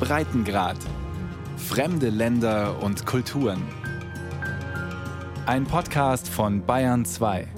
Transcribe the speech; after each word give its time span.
Breitengrad. 0.00 0.78
Fremde 1.56 2.08
Länder 2.08 2.82
und 2.82 3.04
Kulturen. 3.04 3.62
Ein 5.46 5.64
Podcast 5.64 6.28
von 6.28 6.64
Bayern 6.64 7.04
2. 7.04 7.48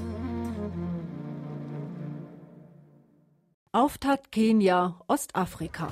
Auftakt 3.72 4.32
Kenia, 4.32 4.96
Ostafrika. 5.06 5.88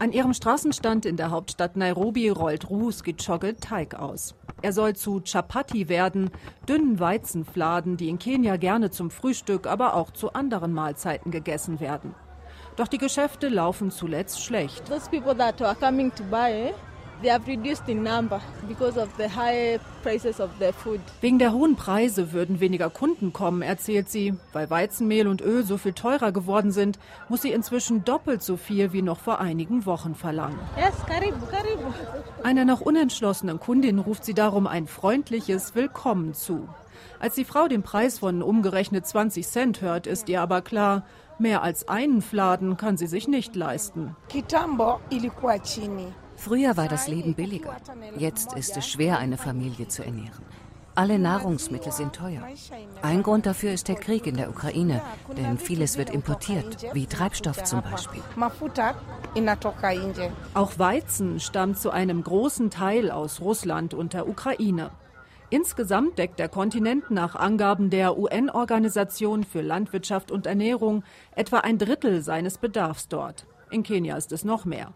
An 0.00 0.12
ihrem 0.12 0.34
Straßenstand 0.34 1.06
in 1.06 1.16
der 1.16 1.30
Hauptstadt 1.30 1.76
Nairobi 1.76 2.30
rollt 2.30 2.68
Ruhus 2.68 3.04
Gichoge 3.04 3.56
Teig 3.56 3.94
aus. 3.94 4.34
Er 4.62 4.72
soll 4.72 4.96
zu 4.96 5.20
Chapati 5.20 5.88
werden, 5.88 6.30
dünnen 6.68 6.98
Weizenfladen, 6.98 7.96
die 7.96 8.08
in 8.08 8.18
Kenia 8.18 8.56
gerne 8.56 8.90
zum 8.90 9.10
Frühstück, 9.10 9.66
aber 9.66 9.94
auch 9.94 10.10
zu 10.10 10.32
anderen 10.32 10.72
Mahlzeiten 10.72 11.30
gegessen 11.30 11.80
werden. 11.80 12.14
Doch 12.76 12.88
die 12.88 12.98
Geschäfte 12.98 13.48
laufen 13.48 13.90
zuletzt 13.90 14.42
schlecht. 14.42 14.88
Those 14.88 15.08
people 15.08 15.36
that 15.36 15.62
are 15.62 15.76
coming 15.76 16.12
to 16.14 16.24
buy. 16.24 16.72
Wegen 21.20 21.38
der 21.38 21.52
hohen 21.52 21.76
Preise 21.76 22.32
würden 22.32 22.60
weniger 22.60 22.90
Kunden 22.90 23.32
kommen, 23.32 23.62
erzählt 23.62 24.10
sie. 24.10 24.34
Weil 24.52 24.68
Weizenmehl 24.68 25.26
und 25.28 25.40
Öl 25.40 25.64
so 25.64 25.78
viel 25.78 25.92
teurer 25.94 26.32
geworden 26.32 26.70
sind, 26.70 26.98
muss 27.28 27.42
sie 27.42 27.52
inzwischen 27.52 28.04
doppelt 28.04 28.42
so 28.42 28.56
viel 28.56 28.92
wie 28.92 29.02
noch 29.02 29.20
vor 29.20 29.40
einigen 29.40 29.86
Wochen 29.86 30.14
verlangen. 30.14 30.58
Yes, 30.76 30.94
karibu, 31.06 31.46
karibu. 31.46 31.94
Einer 32.42 32.64
noch 32.64 32.80
unentschlossenen 32.82 33.58
Kundin 33.58 34.00
ruft 34.00 34.24
sie 34.24 34.34
darum 34.34 34.66
ein 34.66 34.86
freundliches 34.86 35.74
Willkommen 35.74 36.34
zu. 36.34 36.68
Als 37.20 37.34
die 37.34 37.44
Frau 37.44 37.68
den 37.68 37.82
Preis 37.82 38.18
von 38.18 38.42
umgerechnet 38.42 39.06
20 39.06 39.46
Cent 39.46 39.80
hört, 39.80 40.06
ist 40.06 40.28
ihr 40.28 40.40
aber 40.40 40.62
klar, 40.62 41.04
mehr 41.38 41.62
als 41.62 41.88
einen 41.88 42.22
Fladen 42.22 42.76
kann 42.76 42.96
sie 42.96 43.06
sich 43.06 43.28
nicht 43.28 43.56
leisten. 43.56 44.16
Früher 46.36 46.76
war 46.76 46.88
das 46.88 47.08
Leben 47.08 47.34
billiger. 47.34 47.76
Jetzt 48.16 48.54
ist 48.54 48.76
es 48.76 48.88
schwer, 48.88 49.18
eine 49.18 49.36
Familie 49.36 49.88
zu 49.88 50.04
ernähren. 50.04 50.44
Alle 50.96 51.18
Nahrungsmittel 51.18 51.90
sind 51.90 52.14
teuer. 52.14 52.42
Ein 53.02 53.24
Grund 53.24 53.46
dafür 53.46 53.72
ist 53.72 53.88
der 53.88 53.96
Krieg 53.96 54.28
in 54.28 54.36
der 54.36 54.48
Ukraine, 54.48 55.02
denn 55.36 55.58
vieles 55.58 55.98
wird 55.98 56.10
importiert, 56.10 56.86
wie 56.92 57.06
Treibstoff 57.06 57.64
zum 57.64 57.82
Beispiel. 57.82 58.22
Auch 60.54 60.78
Weizen 60.78 61.40
stammt 61.40 61.78
zu 61.78 61.90
einem 61.90 62.22
großen 62.22 62.70
Teil 62.70 63.10
aus 63.10 63.40
Russland 63.40 63.92
und 63.92 64.12
der 64.12 64.28
Ukraine. 64.28 64.90
Insgesamt 65.50 66.18
deckt 66.18 66.38
der 66.38 66.48
Kontinent 66.48 67.10
nach 67.10 67.36
Angaben 67.36 67.90
der 67.90 68.18
UN-Organisation 68.18 69.44
für 69.44 69.60
Landwirtschaft 69.60 70.30
und 70.30 70.46
Ernährung 70.46 71.04
etwa 71.36 71.58
ein 71.58 71.78
Drittel 71.78 72.22
seines 72.22 72.58
Bedarfs 72.58 73.08
dort. 73.08 73.46
In 73.70 73.82
Kenia 73.82 74.16
ist 74.16 74.32
es 74.32 74.44
noch 74.44 74.64
mehr. 74.64 74.94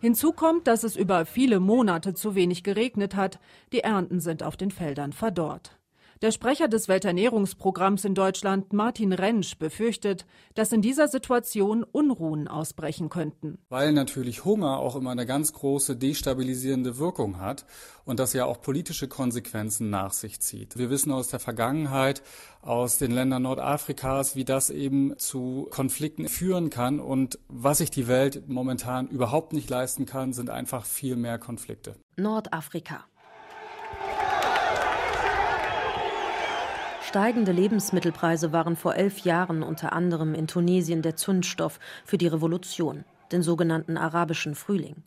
Hinzu 0.00 0.32
kommt, 0.32 0.66
dass 0.66 0.84
es 0.84 0.96
über 0.96 1.26
viele 1.26 1.60
Monate 1.60 2.14
zu 2.14 2.34
wenig 2.34 2.62
geregnet 2.62 3.14
hat. 3.14 3.38
Die 3.72 3.80
Ernten 3.80 4.20
sind 4.20 4.42
auf 4.42 4.56
den 4.56 4.70
Feldern 4.70 5.12
verdorrt. 5.12 5.79
Der 6.22 6.32
Sprecher 6.32 6.68
des 6.68 6.86
Welternährungsprogramms 6.86 8.04
in 8.04 8.14
Deutschland, 8.14 8.74
Martin 8.74 9.14
Rentsch, 9.14 9.56
befürchtet, 9.56 10.26
dass 10.52 10.70
in 10.70 10.82
dieser 10.82 11.08
Situation 11.08 11.82
Unruhen 11.82 12.46
ausbrechen 12.46 13.08
könnten. 13.08 13.56
Weil 13.70 13.92
natürlich 13.92 14.44
Hunger 14.44 14.80
auch 14.80 14.96
immer 14.96 15.12
eine 15.12 15.24
ganz 15.24 15.54
große 15.54 15.96
destabilisierende 15.96 16.98
Wirkung 16.98 17.40
hat 17.40 17.64
und 18.04 18.20
das 18.20 18.34
ja 18.34 18.44
auch 18.44 18.60
politische 18.60 19.08
Konsequenzen 19.08 19.88
nach 19.88 20.12
sich 20.12 20.40
zieht. 20.40 20.76
Wir 20.76 20.90
wissen 20.90 21.10
aus 21.10 21.28
der 21.28 21.40
Vergangenheit, 21.40 22.22
aus 22.60 22.98
den 22.98 23.12
Ländern 23.12 23.44
Nordafrikas, 23.44 24.36
wie 24.36 24.44
das 24.44 24.68
eben 24.68 25.16
zu 25.16 25.68
Konflikten 25.70 26.28
führen 26.28 26.68
kann 26.68 27.00
und 27.00 27.38
was 27.48 27.78
sich 27.78 27.90
die 27.90 28.08
Welt 28.08 28.46
momentan 28.46 29.08
überhaupt 29.08 29.54
nicht 29.54 29.70
leisten 29.70 30.04
kann, 30.04 30.34
sind 30.34 30.50
einfach 30.50 30.84
viel 30.84 31.16
mehr 31.16 31.38
Konflikte. 31.38 31.96
Nordafrika. 32.16 33.06
Steigende 37.10 37.50
Lebensmittelpreise 37.50 38.52
waren 38.52 38.76
vor 38.76 38.94
elf 38.94 39.24
Jahren 39.24 39.64
unter 39.64 39.92
anderem 39.92 40.32
in 40.32 40.46
Tunesien 40.46 41.02
der 41.02 41.16
Zündstoff 41.16 41.80
für 42.04 42.18
die 42.18 42.28
Revolution, 42.28 43.04
den 43.32 43.42
sogenannten 43.42 43.96
arabischen 43.96 44.54
Frühling. 44.54 45.02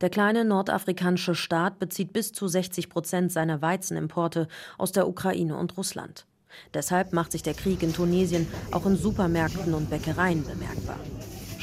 Der 0.00 0.08
kleine 0.08 0.46
nordafrikanische 0.46 1.34
Staat 1.34 1.78
bezieht 1.78 2.14
bis 2.14 2.32
zu 2.32 2.48
60 2.48 2.88
Prozent 2.88 3.30
seiner 3.30 3.60
Weizenimporte 3.60 4.48
aus 4.78 4.92
der 4.92 5.06
Ukraine 5.06 5.58
und 5.58 5.76
Russland. 5.76 6.24
Deshalb 6.72 7.12
macht 7.12 7.32
sich 7.32 7.42
der 7.42 7.52
Krieg 7.52 7.82
in 7.82 7.92
Tunesien 7.92 8.48
auch 8.70 8.86
in 8.86 8.96
Supermärkten 8.96 9.74
und 9.74 9.90
Bäckereien 9.90 10.44
bemerkbar. 10.44 10.98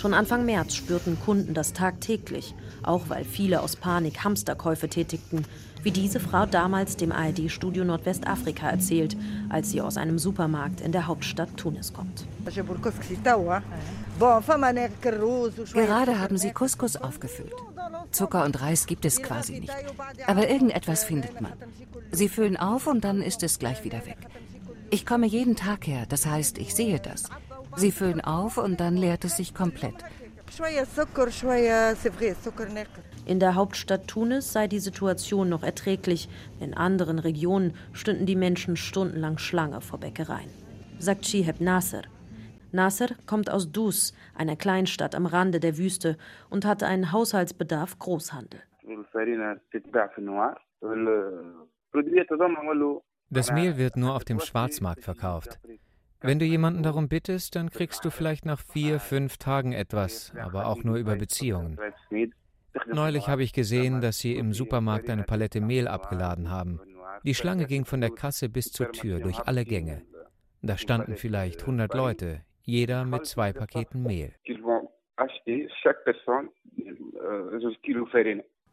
Schon 0.01 0.15
Anfang 0.15 0.47
März 0.47 0.73
spürten 0.73 1.19
Kunden 1.19 1.53
das 1.53 1.73
tagtäglich, 1.73 2.55
auch 2.81 3.09
weil 3.09 3.23
viele 3.23 3.61
aus 3.61 3.75
Panik 3.75 4.23
Hamsterkäufe 4.23 4.89
tätigten, 4.89 5.45
wie 5.83 5.91
diese 5.91 6.19
Frau 6.19 6.47
damals 6.47 6.97
dem 6.97 7.11
ARD-Studio 7.11 7.83
Nordwestafrika 7.83 8.67
erzählt, 8.67 9.15
als 9.49 9.69
sie 9.69 9.79
aus 9.79 9.97
einem 9.97 10.17
Supermarkt 10.17 10.81
in 10.81 10.91
der 10.91 11.05
Hauptstadt 11.05 11.55
Tunis 11.55 11.93
kommt. 11.93 12.25
Gerade 15.73 16.19
haben 16.19 16.37
sie 16.39 16.51
Couscous 16.51 16.95
aufgefüllt. 16.95 17.53
Zucker 18.09 18.43
und 18.43 18.59
Reis 18.59 18.87
gibt 18.87 19.05
es 19.05 19.21
quasi 19.21 19.59
nicht. 19.59 19.73
Aber 20.25 20.49
irgendetwas 20.49 21.03
findet 21.03 21.41
man. 21.41 21.53
Sie 22.09 22.27
füllen 22.27 22.57
auf 22.57 22.87
und 22.87 23.03
dann 23.03 23.21
ist 23.21 23.43
es 23.43 23.59
gleich 23.59 23.83
wieder 23.83 24.03
weg. 24.07 24.17
Ich 24.89 25.05
komme 25.05 25.27
jeden 25.27 25.55
Tag 25.55 25.85
her, 25.85 26.07
das 26.09 26.25
heißt, 26.25 26.57
ich 26.57 26.73
sehe 26.73 26.99
das. 26.99 27.29
Sie 27.75 27.91
füllen 27.91 28.21
auf 28.21 28.57
und 28.57 28.79
dann 28.79 28.97
leert 28.97 29.25
es 29.25 29.37
sich 29.37 29.53
komplett. 29.53 29.95
In 33.25 33.39
der 33.39 33.55
Hauptstadt 33.55 34.07
Tunis 34.07 34.51
sei 34.51 34.67
die 34.67 34.79
Situation 34.79 35.47
noch 35.47 35.63
erträglich. 35.63 36.27
In 36.59 36.73
anderen 36.73 37.19
Regionen 37.19 37.73
stünden 37.93 38.25
die 38.25 38.35
Menschen 38.35 38.75
stundenlang 38.75 39.37
Schlange 39.37 39.81
vor 39.81 39.99
Bäckereien. 39.99 40.49
Sagt 40.99 41.25
Shiheb 41.25 41.61
Nasser. 41.61 42.01
Nasser 42.71 43.07
kommt 43.25 43.49
aus 43.49 43.71
Dus, 43.71 44.13
einer 44.35 44.55
Kleinstadt 44.55 45.15
am 45.15 45.25
Rande 45.25 45.59
der 45.59 45.77
Wüste, 45.77 46.17
und 46.49 46.65
hatte 46.65 46.87
einen 46.87 47.11
Haushaltsbedarf 47.11 47.99
Großhandel. 47.99 48.61
Das 53.29 53.51
Mehl 53.51 53.77
wird 53.77 53.97
nur 53.97 54.15
auf 54.15 54.25
dem 54.25 54.39
Schwarzmarkt 54.39 55.03
verkauft. 55.03 55.59
Wenn 56.21 56.39
du 56.39 56.45
jemanden 56.45 56.83
darum 56.83 57.09
bittest, 57.09 57.55
dann 57.55 57.69
kriegst 57.69 58.05
du 58.05 58.09
vielleicht 58.09 58.45
nach 58.45 58.59
vier, 58.59 58.99
fünf 58.99 59.37
Tagen 59.37 59.73
etwas, 59.73 60.33
aber 60.39 60.67
auch 60.67 60.83
nur 60.83 60.97
über 60.97 61.15
Beziehungen. 61.15 61.79
Neulich 62.87 63.27
habe 63.27 63.43
ich 63.43 63.53
gesehen, 63.53 64.01
dass 64.01 64.19
sie 64.19 64.35
im 64.35 64.53
Supermarkt 64.53 65.09
eine 65.09 65.23
Palette 65.23 65.61
Mehl 65.61 65.87
abgeladen 65.87 66.49
haben. 66.49 66.79
Die 67.23 67.35
Schlange 67.35 67.65
ging 67.65 67.85
von 67.85 68.01
der 68.01 68.11
Kasse 68.11 68.49
bis 68.49 68.71
zur 68.71 68.91
Tür 68.91 69.19
durch 69.19 69.39
alle 69.39 69.65
Gänge. 69.65 70.03
Da 70.61 70.77
standen 70.77 71.15
vielleicht 71.15 71.61
100 71.61 71.93
Leute, 71.93 72.41
jeder 72.61 73.03
mit 73.05 73.25
zwei 73.25 73.51
Paketen 73.51 74.03
Mehl. 74.03 74.33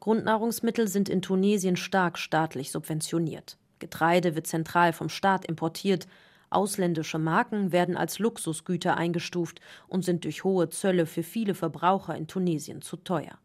Grundnahrungsmittel 0.01 0.89
sind 0.89 1.09
in 1.09 1.23
Tunesien 1.23 1.77
stark 1.77 2.19
staatlich 2.19 2.71
subventioniert. 2.71 3.59
Getreide 3.79 4.35
wird 4.35 4.47
zentral 4.47 4.93
vom 4.93 5.09
Staat 5.09 5.45
importiert. 5.47 6.07
Ausländische 6.51 7.19
Marken 7.19 7.73
werden 7.73 7.97
als 7.97 8.19
Luxusgüter 8.19 8.97
eingestuft 8.97 9.61
und 9.87 10.05
sind 10.05 10.25
durch 10.25 10.45
hohe 10.45 10.69
Zölle 10.69 11.07
für 11.07 11.23
viele 11.23 11.55
Verbraucher 11.55 12.17
in 12.17 12.27
Tunesien 12.27 12.83
zu 12.83 12.97
teuer. 12.97 13.39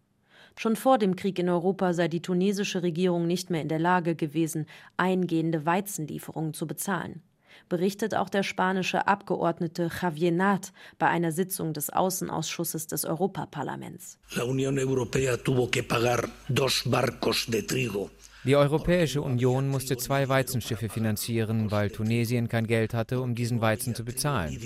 Schon 0.57 0.75
vor 0.75 0.97
dem 0.97 1.15
Krieg 1.15 1.39
in 1.39 1.49
Europa 1.49 1.93
sei 1.93 2.07
die 2.07 2.21
tunesische 2.21 2.83
Regierung 2.83 3.25
nicht 3.27 3.49
mehr 3.49 3.61
in 3.61 3.69
der 3.69 3.79
Lage 3.79 4.15
gewesen, 4.15 4.67
eingehende 4.97 5.65
Weizenlieferungen 5.65 6.53
zu 6.53 6.67
bezahlen. 6.67 7.23
Berichtet 7.69 8.15
auch 8.15 8.29
der 8.29 8.43
spanische 8.43 9.07
Abgeordnete 9.07 9.89
Javier 10.01 10.31
Nat 10.31 10.73
bei 10.99 11.07
einer 11.07 11.31
Sitzung 11.31 11.73
des 11.73 11.89
Außenausschusses 11.91 12.87
des 12.87 13.05
Europaparlaments. 13.05 14.17
La 14.35 14.43
Unión 14.43 14.77
Europea 14.79 15.37
tuvo 15.37 15.69
que 15.69 15.83
pagar 15.83 16.29
dos 16.49 16.83
barcos 16.85 17.45
de 17.47 17.63
trigo 17.63 18.09
Die 18.45 18.57
Europäische 18.57 19.21
Union 19.21 19.69
musste 19.69 19.95
zwei 19.95 20.27
Weizenschiffe 20.27 20.89
finanzieren, 20.89 21.71
weil 21.71 21.89
Tunesien 21.89 22.49
kein 22.49 22.67
Geld 22.67 22.93
hatte, 22.93 23.21
um 23.21 23.35
diesen 23.35 23.61
Weizen 23.61 23.95
zu 23.95 24.03
bezahlen. 24.03 24.57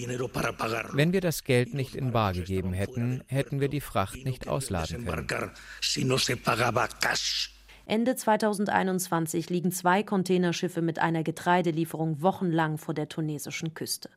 Wenn 0.93 1.13
wir 1.13 1.21
das 1.21 1.43
Geld 1.43 1.75
nicht 1.75 1.95
in 1.95 2.11
Bar 2.11 2.33
gegeben 2.33 2.73
hätten, 2.73 3.21
hätten 3.27 3.59
wir 3.59 3.69
die 3.69 3.81
Fracht 3.81 4.25
nicht 4.25 4.47
ausladen 4.47 5.05
können. 5.05 5.51
Ende 7.85 8.15
2021 8.15 9.49
liegen 9.49 9.71
zwei 9.71 10.03
Containerschiffe 10.03 10.81
mit 10.81 10.99
einer 10.99 11.23
Getreidelieferung 11.23 12.21
wochenlang 12.21 12.77
vor 12.77 12.93
der 12.93 13.07
tunesischen 13.07 13.75
Küste. 13.75 14.09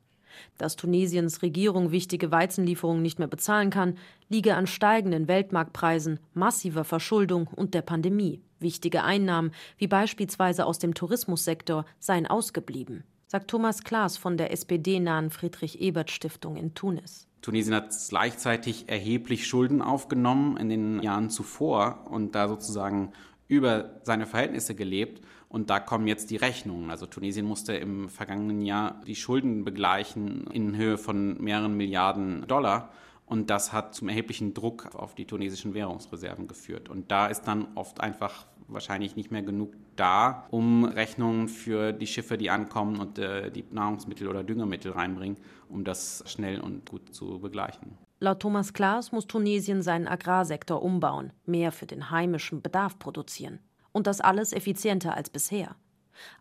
Dass 0.58 0.76
Tunesiens 0.76 1.42
Regierung 1.42 1.90
wichtige 1.90 2.30
Weizenlieferungen 2.30 3.02
nicht 3.02 3.18
mehr 3.18 3.28
bezahlen 3.28 3.70
kann, 3.70 3.96
liege 4.28 4.54
an 4.54 4.66
steigenden 4.66 5.28
Weltmarktpreisen, 5.28 6.20
massiver 6.34 6.84
Verschuldung 6.84 7.46
und 7.46 7.74
der 7.74 7.82
Pandemie. 7.82 8.42
Wichtige 8.58 9.04
Einnahmen, 9.04 9.52
wie 9.78 9.86
beispielsweise 9.86 10.66
aus 10.66 10.78
dem 10.78 10.94
Tourismussektor, 10.94 11.86
seien 11.98 12.26
ausgeblieben, 12.26 13.04
sagt 13.26 13.48
Thomas 13.48 13.84
Klaas 13.84 14.18
von 14.18 14.36
der 14.36 14.52
SPD-nahen 14.52 15.30
Friedrich-Ebert-Stiftung 15.30 16.56
in 16.56 16.74
Tunis. 16.74 17.26
Tunesien 17.42 17.74
hat 17.74 17.94
gleichzeitig 18.08 18.88
erheblich 18.88 19.46
Schulden 19.46 19.80
aufgenommen 19.80 20.58
in 20.58 20.68
den 20.68 21.02
Jahren 21.02 21.30
zuvor 21.30 22.06
und 22.10 22.34
da 22.34 22.48
sozusagen 22.48 23.12
über 23.48 24.00
seine 24.04 24.26
Verhältnisse 24.26 24.74
gelebt. 24.74 25.22
Und 25.50 25.68
da 25.68 25.80
kommen 25.80 26.06
jetzt 26.06 26.30
die 26.30 26.36
Rechnungen. 26.36 26.90
Also 26.90 27.06
Tunesien 27.06 27.44
musste 27.44 27.74
im 27.74 28.08
vergangenen 28.08 28.62
Jahr 28.62 29.00
die 29.04 29.16
Schulden 29.16 29.64
begleichen 29.64 30.46
in 30.52 30.76
Höhe 30.76 30.96
von 30.96 31.42
mehreren 31.42 31.76
Milliarden 31.76 32.46
Dollar. 32.46 32.90
Und 33.26 33.50
das 33.50 33.72
hat 33.72 33.92
zum 33.94 34.08
erheblichen 34.08 34.54
Druck 34.54 34.94
auf 34.94 35.16
die 35.16 35.24
tunesischen 35.24 35.74
Währungsreserven 35.74 36.46
geführt. 36.46 36.88
Und 36.88 37.10
da 37.10 37.26
ist 37.26 37.42
dann 37.42 37.66
oft 37.74 38.00
einfach 38.00 38.46
wahrscheinlich 38.68 39.16
nicht 39.16 39.32
mehr 39.32 39.42
genug 39.42 39.74
da, 39.96 40.46
um 40.50 40.84
Rechnungen 40.84 41.48
für 41.48 41.92
die 41.92 42.06
Schiffe, 42.06 42.38
die 42.38 42.50
ankommen 42.50 43.00
und 43.00 43.18
äh, 43.18 43.50
die 43.50 43.64
Nahrungsmittel 43.72 44.28
oder 44.28 44.44
Düngemittel 44.44 44.92
reinbringen, 44.92 45.36
um 45.68 45.82
das 45.82 46.22
schnell 46.26 46.60
und 46.60 46.88
gut 46.88 47.12
zu 47.12 47.40
begleichen. 47.40 47.98
Laut 48.20 48.40
Thomas 48.40 48.72
Klaas 48.72 49.10
muss 49.10 49.26
Tunesien 49.26 49.82
seinen 49.82 50.06
Agrarsektor 50.06 50.80
umbauen, 50.80 51.32
mehr 51.44 51.72
für 51.72 51.86
den 51.86 52.10
heimischen 52.10 52.62
Bedarf 52.62 52.98
produzieren. 52.98 53.58
Und 53.92 54.06
das 54.06 54.20
alles 54.20 54.52
effizienter 54.52 55.16
als 55.16 55.30
bisher. 55.30 55.76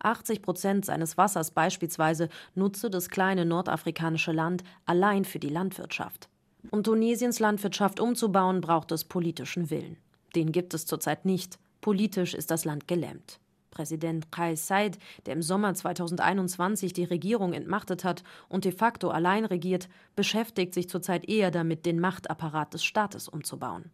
80 0.00 0.42
Prozent 0.42 0.84
seines 0.84 1.16
Wassers 1.16 1.50
beispielsweise 1.50 2.28
nutze 2.54 2.90
das 2.90 3.08
kleine 3.08 3.44
nordafrikanische 3.44 4.32
Land 4.32 4.62
allein 4.86 5.24
für 5.24 5.38
die 5.38 5.48
Landwirtschaft. 5.48 6.28
Um 6.70 6.82
Tunesiens 6.82 7.38
Landwirtschaft 7.38 8.00
umzubauen, 8.00 8.60
braucht 8.60 8.92
es 8.92 9.04
politischen 9.04 9.70
Willen. 9.70 9.96
Den 10.34 10.52
gibt 10.52 10.74
es 10.74 10.86
zurzeit 10.86 11.24
nicht. 11.24 11.58
Politisch 11.80 12.34
ist 12.34 12.50
das 12.50 12.64
Land 12.64 12.86
gelähmt. 12.86 13.40
Präsident 13.70 14.30
Kais 14.30 14.66
Said, 14.66 14.98
der 15.26 15.34
im 15.34 15.42
Sommer 15.42 15.74
2021 15.74 16.92
die 16.92 17.04
Regierung 17.04 17.52
entmachtet 17.52 18.04
hat 18.04 18.22
und 18.48 18.64
de 18.64 18.72
facto 18.72 19.08
allein 19.08 19.44
regiert, 19.44 19.88
beschäftigt 20.16 20.74
sich 20.74 20.88
zurzeit 20.88 21.28
eher 21.28 21.50
damit, 21.50 21.86
den 21.86 22.00
Machtapparat 22.00 22.74
des 22.74 22.84
Staates 22.84 23.28
umzubauen. 23.28 23.90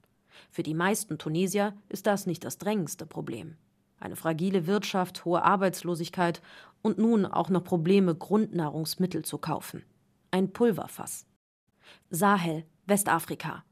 Für 0.51 0.63
die 0.63 0.75
meisten 0.75 1.19
Tunesier 1.19 1.75
ist 1.89 2.07
das 2.07 2.27
nicht 2.27 2.45
das 2.45 2.59
drängendste 2.59 3.07
Problem. 3.07 3.57
Eine 3.99 4.17
fragile 4.17 4.67
Wirtschaft, 4.67 5.25
hohe 5.25 5.43
Arbeitslosigkeit 5.43 6.43
und 6.83 6.99
nun 6.99 7.25
auch 7.25 7.49
noch 7.49 7.65
Probleme, 7.65 8.15
Grundnahrungsmittel 8.15 9.25
zu 9.25 9.39
kaufen. 9.39 9.85
Ein 10.31 10.53
Pulverfass. 10.53 11.27
Sahel, 12.11 12.65
Westafrika. 12.87 13.65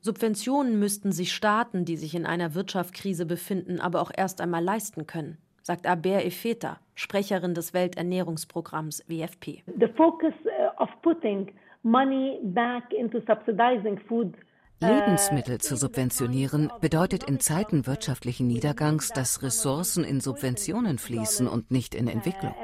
Subventionen 0.00 0.78
müssten 0.78 1.12
sich 1.12 1.32
Staaten, 1.32 1.84
die 1.84 1.96
sich 1.96 2.14
in 2.14 2.26
einer 2.26 2.54
Wirtschaftskrise 2.54 3.26
befinden, 3.26 3.80
aber 3.80 4.00
auch 4.00 4.10
erst 4.16 4.40
einmal 4.40 4.62
leisten 4.62 5.06
können, 5.06 5.38
sagt 5.62 5.86
Aber 5.86 6.24
Efeta, 6.24 6.78
Sprecherin 6.94 7.54
des 7.54 7.74
Welternährungsprogramms 7.74 9.04
WFP. 9.08 9.62
The 9.78 9.88
focus 9.96 10.34
uh, 10.44 10.82
of 10.82 10.88
putting 11.02 11.52
money 11.82 12.40
back 12.42 12.92
into 12.92 13.20
subsidizing 13.26 13.98
food 14.08 14.34
Lebensmittel 14.80 15.58
zu 15.58 15.76
subventionieren 15.76 16.70
bedeutet 16.80 17.24
in 17.24 17.40
Zeiten 17.40 17.86
wirtschaftlichen 17.86 18.46
Niedergangs, 18.46 19.08
dass 19.08 19.42
Ressourcen 19.42 20.04
in 20.04 20.20
Subventionen 20.20 20.98
fließen 20.98 21.48
und 21.48 21.70
nicht 21.72 21.96
in 21.96 22.06
Entwicklung. 22.06 22.54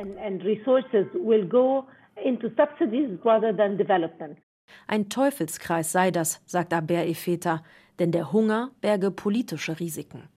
Ein 4.86 5.08
Teufelskreis 5.08 5.92
sei 5.92 6.10
das, 6.10 6.42
sagt 6.46 6.72
Aber 6.72 7.06
Efeta, 7.06 7.62
denn 7.98 8.12
der 8.12 8.32
Hunger 8.32 8.70
berge 8.80 9.10
politische 9.10 9.80
Risiken. 9.80 10.28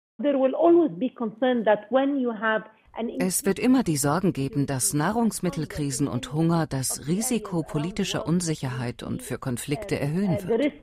Es 3.20 3.46
wird 3.46 3.60
immer 3.60 3.84
die 3.84 3.98
Sorgen 3.98 4.34
geben, 4.34 4.66
dass 4.66 4.96
Nahrungsmittelkrisen 4.96 6.08
und 6.08 6.34
Hunger 6.34 6.66
das 6.66 7.08
Risiko 7.08 7.62
politischer 7.62 8.26
Unsicherheit 8.26 9.04
und 9.04 9.22
für 9.22 9.38
Konflikte 9.38 10.00
erhöhen 10.00 10.38
wird. 10.48 10.74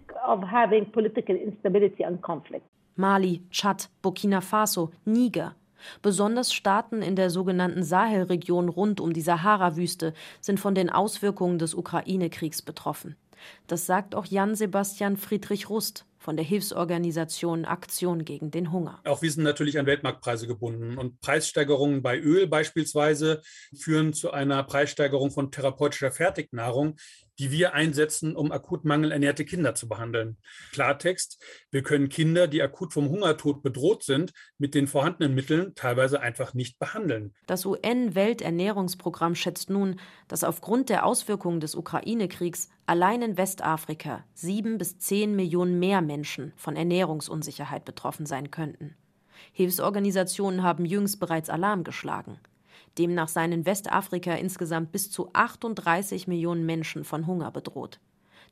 Mali, 2.96 3.42
Tschad, 3.50 3.90
Burkina 4.02 4.40
Faso, 4.40 4.90
Niger. 5.04 5.54
Besonders 6.00 6.54
Staaten 6.54 7.02
in 7.02 7.14
der 7.14 7.28
sogenannten 7.28 7.82
Sahelregion 7.82 8.68
rund 8.68 9.00
um 9.00 9.12
die 9.12 9.20
Sahara-Wüste 9.20 10.14
sind 10.40 10.58
von 10.58 10.74
den 10.74 10.88
Auswirkungen 10.88 11.58
des 11.58 11.74
Ukraine-Kriegs 11.74 12.62
betroffen. 12.62 13.16
Das 13.66 13.84
sagt 13.84 14.14
auch 14.14 14.26
Jan 14.26 14.54
Sebastian 14.54 15.16
Friedrich 15.16 15.68
Rust 15.68 16.06
von 16.18 16.36
der 16.36 16.44
Hilfsorganisation 16.44 17.66
Aktion 17.66 18.24
gegen 18.24 18.50
den 18.50 18.72
Hunger. 18.72 18.98
Auch 19.04 19.20
wir 19.20 19.30
sind 19.30 19.44
natürlich 19.44 19.78
an 19.78 19.84
Weltmarktpreise 19.84 20.46
gebunden 20.46 20.96
und 20.96 21.20
Preissteigerungen 21.20 22.02
bei 22.02 22.18
Öl 22.18 22.46
beispielsweise 22.46 23.42
führen 23.76 24.14
zu 24.14 24.30
einer 24.30 24.62
Preissteigerung 24.62 25.30
von 25.30 25.50
therapeutischer 25.50 26.10
Fertignahrung, 26.10 26.96
die 27.38 27.50
wir 27.50 27.74
einsetzen, 27.74 28.36
um 28.36 28.52
akut 28.52 28.84
mangelernährte 28.84 29.44
Kinder 29.44 29.74
zu 29.74 29.88
behandeln. 29.88 30.36
Klartext, 30.72 31.42
wir 31.70 31.82
können 31.82 32.08
Kinder, 32.08 32.46
die 32.46 32.62
akut 32.62 32.92
vom 32.92 33.08
Hungertod 33.08 33.62
bedroht 33.62 34.02
sind, 34.04 34.32
mit 34.58 34.74
den 34.74 34.86
vorhandenen 34.86 35.34
Mitteln 35.34 35.74
teilweise 35.74 36.20
einfach 36.20 36.54
nicht 36.54 36.78
behandeln. 36.78 37.34
Das 37.46 37.66
UN-Welternährungsprogramm 37.66 39.34
schätzt 39.34 39.70
nun, 39.70 40.00
dass 40.28 40.44
aufgrund 40.44 40.88
der 40.88 41.04
Auswirkungen 41.04 41.60
des 41.60 41.74
Ukraine-Kriegs 41.74 42.68
allein 42.86 43.22
in 43.22 43.36
Westafrika 43.36 44.24
sieben 44.34 44.78
bis 44.78 44.98
zehn 44.98 45.34
Millionen 45.34 45.78
mehr 45.78 46.00
Menschen 46.00 46.52
von 46.56 46.76
Ernährungsunsicherheit 46.76 47.84
betroffen 47.84 48.26
sein 48.26 48.50
könnten. 48.50 48.96
Hilfsorganisationen 49.52 50.62
haben 50.62 50.84
jüngst 50.84 51.20
bereits 51.20 51.50
Alarm 51.50 51.84
geschlagen. 51.84 52.38
Demnach 52.98 53.28
seien 53.28 53.52
in 53.52 53.66
Westafrika 53.66 54.34
insgesamt 54.34 54.92
bis 54.92 55.10
zu 55.10 55.30
38 55.32 56.26
Millionen 56.28 56.66
Menschen 56.66 57.04
von 57.04 57.26
Hunger 57.26 57.50
bedroht. 57.50 58.00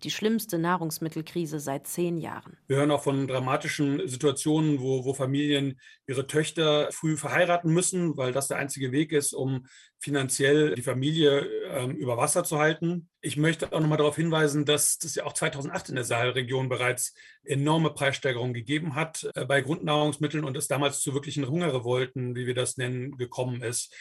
Die 0.05 0.11
schlimmste 0.11 0.59
Nahrungsmittelkrise 0.59 1.61
seit 1.61 1.87
zehn 1.87 2.19
Jahren. 2.19 2.56
Wir 2.67 2.79
hören 2.79 2.91
auch 2.91 3.05
von 3.05 3.29
dramatischen 3.29 4.09
Situationen, 4.09 4.81
wo, 4.81 5.05
wo 5.05 5.15
Familien 5.15 5.79
ihre 6.09 6.27
Töchter 6.27 6.89
früh 6.91 7.17
verheiraten 7.17 7.73
müssen, 7.73 8.17
weil 8.17 8.33
das 8.33 8.49
der 8.49 8.56
einzige 8.56 8.91
Weg 8.91 9.12
ist, 9.12 9.33
um 9.33 9.67
finanziell 10.00 10.75
die 10.75 10.83
Familie 10.83 11.47
ähm, 11.69 11.93
über 11.93 12.17
Wasser 12.17 12.43
zu 12.43 12.59
halten. 12.59 13.09
Ich 13.21 13.37
möchte 13.37 13.73
auch 13.73 13.79
nochmal 13.79 13.99
darauf 13.99 14.17
hinweisen, 14.17 14.65
dass 14.65 14.99
es 15.05 15.15
ja 15.15 15.25
auch 15.25 15.35
2008 15.35 15.91
in 15.91 15.95
der 15.95 16.05
Sahelregion 16.05 16.69
bereits 16.69 17.15
enorme 17.45 17.91
Preissteigerungen 17.91 18.55
gegeben 18.55 18.97
hat 18.97 19.31
äh, 19.37 19.45
bei 19.45 19.61
Grundnahrungsmitteln 19.61 20.43
und 20.43 20.56
es 20.56 20.67
damals 20.67 21.00
zu 21.00 21.15
wirklichen 21.15 21.47
Hungerrevolten, 21.47 22.35
wie 22.35 22.47
wir 22.47 22.55
das 22.55 22.77
nennen, 22.77 23.17
gekommen 23.17 23.62
ist. 23.62 23.95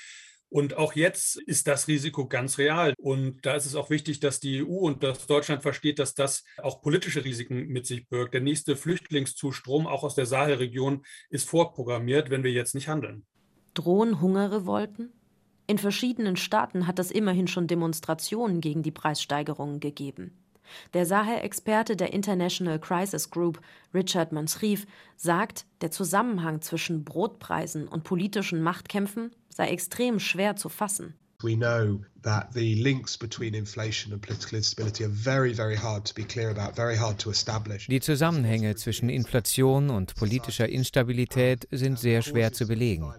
Und 0.51 0.75
auch 0.75 0.94
jetzt 0.94 1.38
ist 1.38 1.68
das 1.68 1.88
Risiko 1.88 2.27
ganz 2.27 2.57
real. 2.57 2.94
Und 2.98 3.45
da 3.45 3.56
ist 3.56 3.65
es 3.65 3.74
auch 3.74 3.89
wichtig, 3.89 4.19
dass 4.19 4.42
die 4.42 4.62
EU 4.62 4.80
und 4.80 5.01
dass 5.01 5.25
Deutschland 5.25 5.62
versteht, 5.62 5.98
dass 5.98 6.13
das 6.13 6.44
auch 6.62 6.81
politische 6.81 7.24
Risiken 7.24 7.68
mit 7.68 7.86
sich 7.88 8.09
birgt. 8.09 8.33
Der 8.33 8.42
nächste 8.42 8.75
Flüchtlingszustrom, 8.75 9.88
auch 9.88 10.03
aus 10.03 10.13
der 10.13 10.25
Sahelregion, 10.25 11.05
ist 11.29 11.48
vorprogrammiert, 11.48 12.29
wenn 12.29 12.43
wir 12.43 12.51
jetzt 12.51 12.75
nicht 12.75 12.89
handeln. 12.89 13.25
Drohen 13.75 14.20
Hungerrevolten? 14.20 15.13
In 15.67 15.77
verschiedenen 15.77 16.36
Staaten 16.36 16.86
hat 16.86 17.00
es 17.00 17.12
immerhin 17.12 17.48
schon 17.48 17.67
Demonstrationen 17.67 18.60
gegen 18.60 18.84
die 18.84 18.91
Preissteigerungen 18.91 19.79
gegeben. 19.79 20.38
Der 20.93 21.05
Sahel-Experte 21.05 21.96
der 21.96 22.12
International 22.12 22.77
Crisis 22.77 23.29
Group, 23.29 23.62
Richard 23.93 24.34
Mansrief, 24.34 24.86
sagt, 25.15 25.65
der 25.79 25.91
Zusammenhang 25.91 26.60
zwischen 26.60 27.05
Brotpreisen 27.05 27.88
und 27.88 28.03
politischen 28.03 28.62
Machtkämpfen 28.62 29.31
sei 29.53 29.70
extrem 29.70 30.20
schwer 30.20 30.55
zu 30.55 30.70
fassen. 30.70 31.15
We 31.43 31.55
know 31.55 32.00
that 32.24 32.53
the 32.53 32.75
links 32.75 33.17
between 33.17 33.55
inflation 33.55 34.13
and 34.13 34.21
political 34.21 34.57
instability 34.57 35.03
are 35.03 35.10
very, 35.10 35.53
very 35.53 35.75
hard 35.75 36.05
to 36.05 36.13
be 36.13 36.24
clear 36.24 36.51
about, 36.51 36.75
very 36.75 36.98
hard 36.98 37.17
to 37.19 37.31
establish. 37.31 37.88
Die 37.88 38.00
Zusammenhänge 38.00 38.75
zwischen 38.75 39.10
Inflation 39.10 39.89
und 39.89 40.15
politischer 40.15 40.69
Instabilität 40.69 41.67
sind 41.71 41.98
sehr 41.98 42.21
schwer 42.21 42.53
zu 42.53 42.67
belegen. 42.67 43.12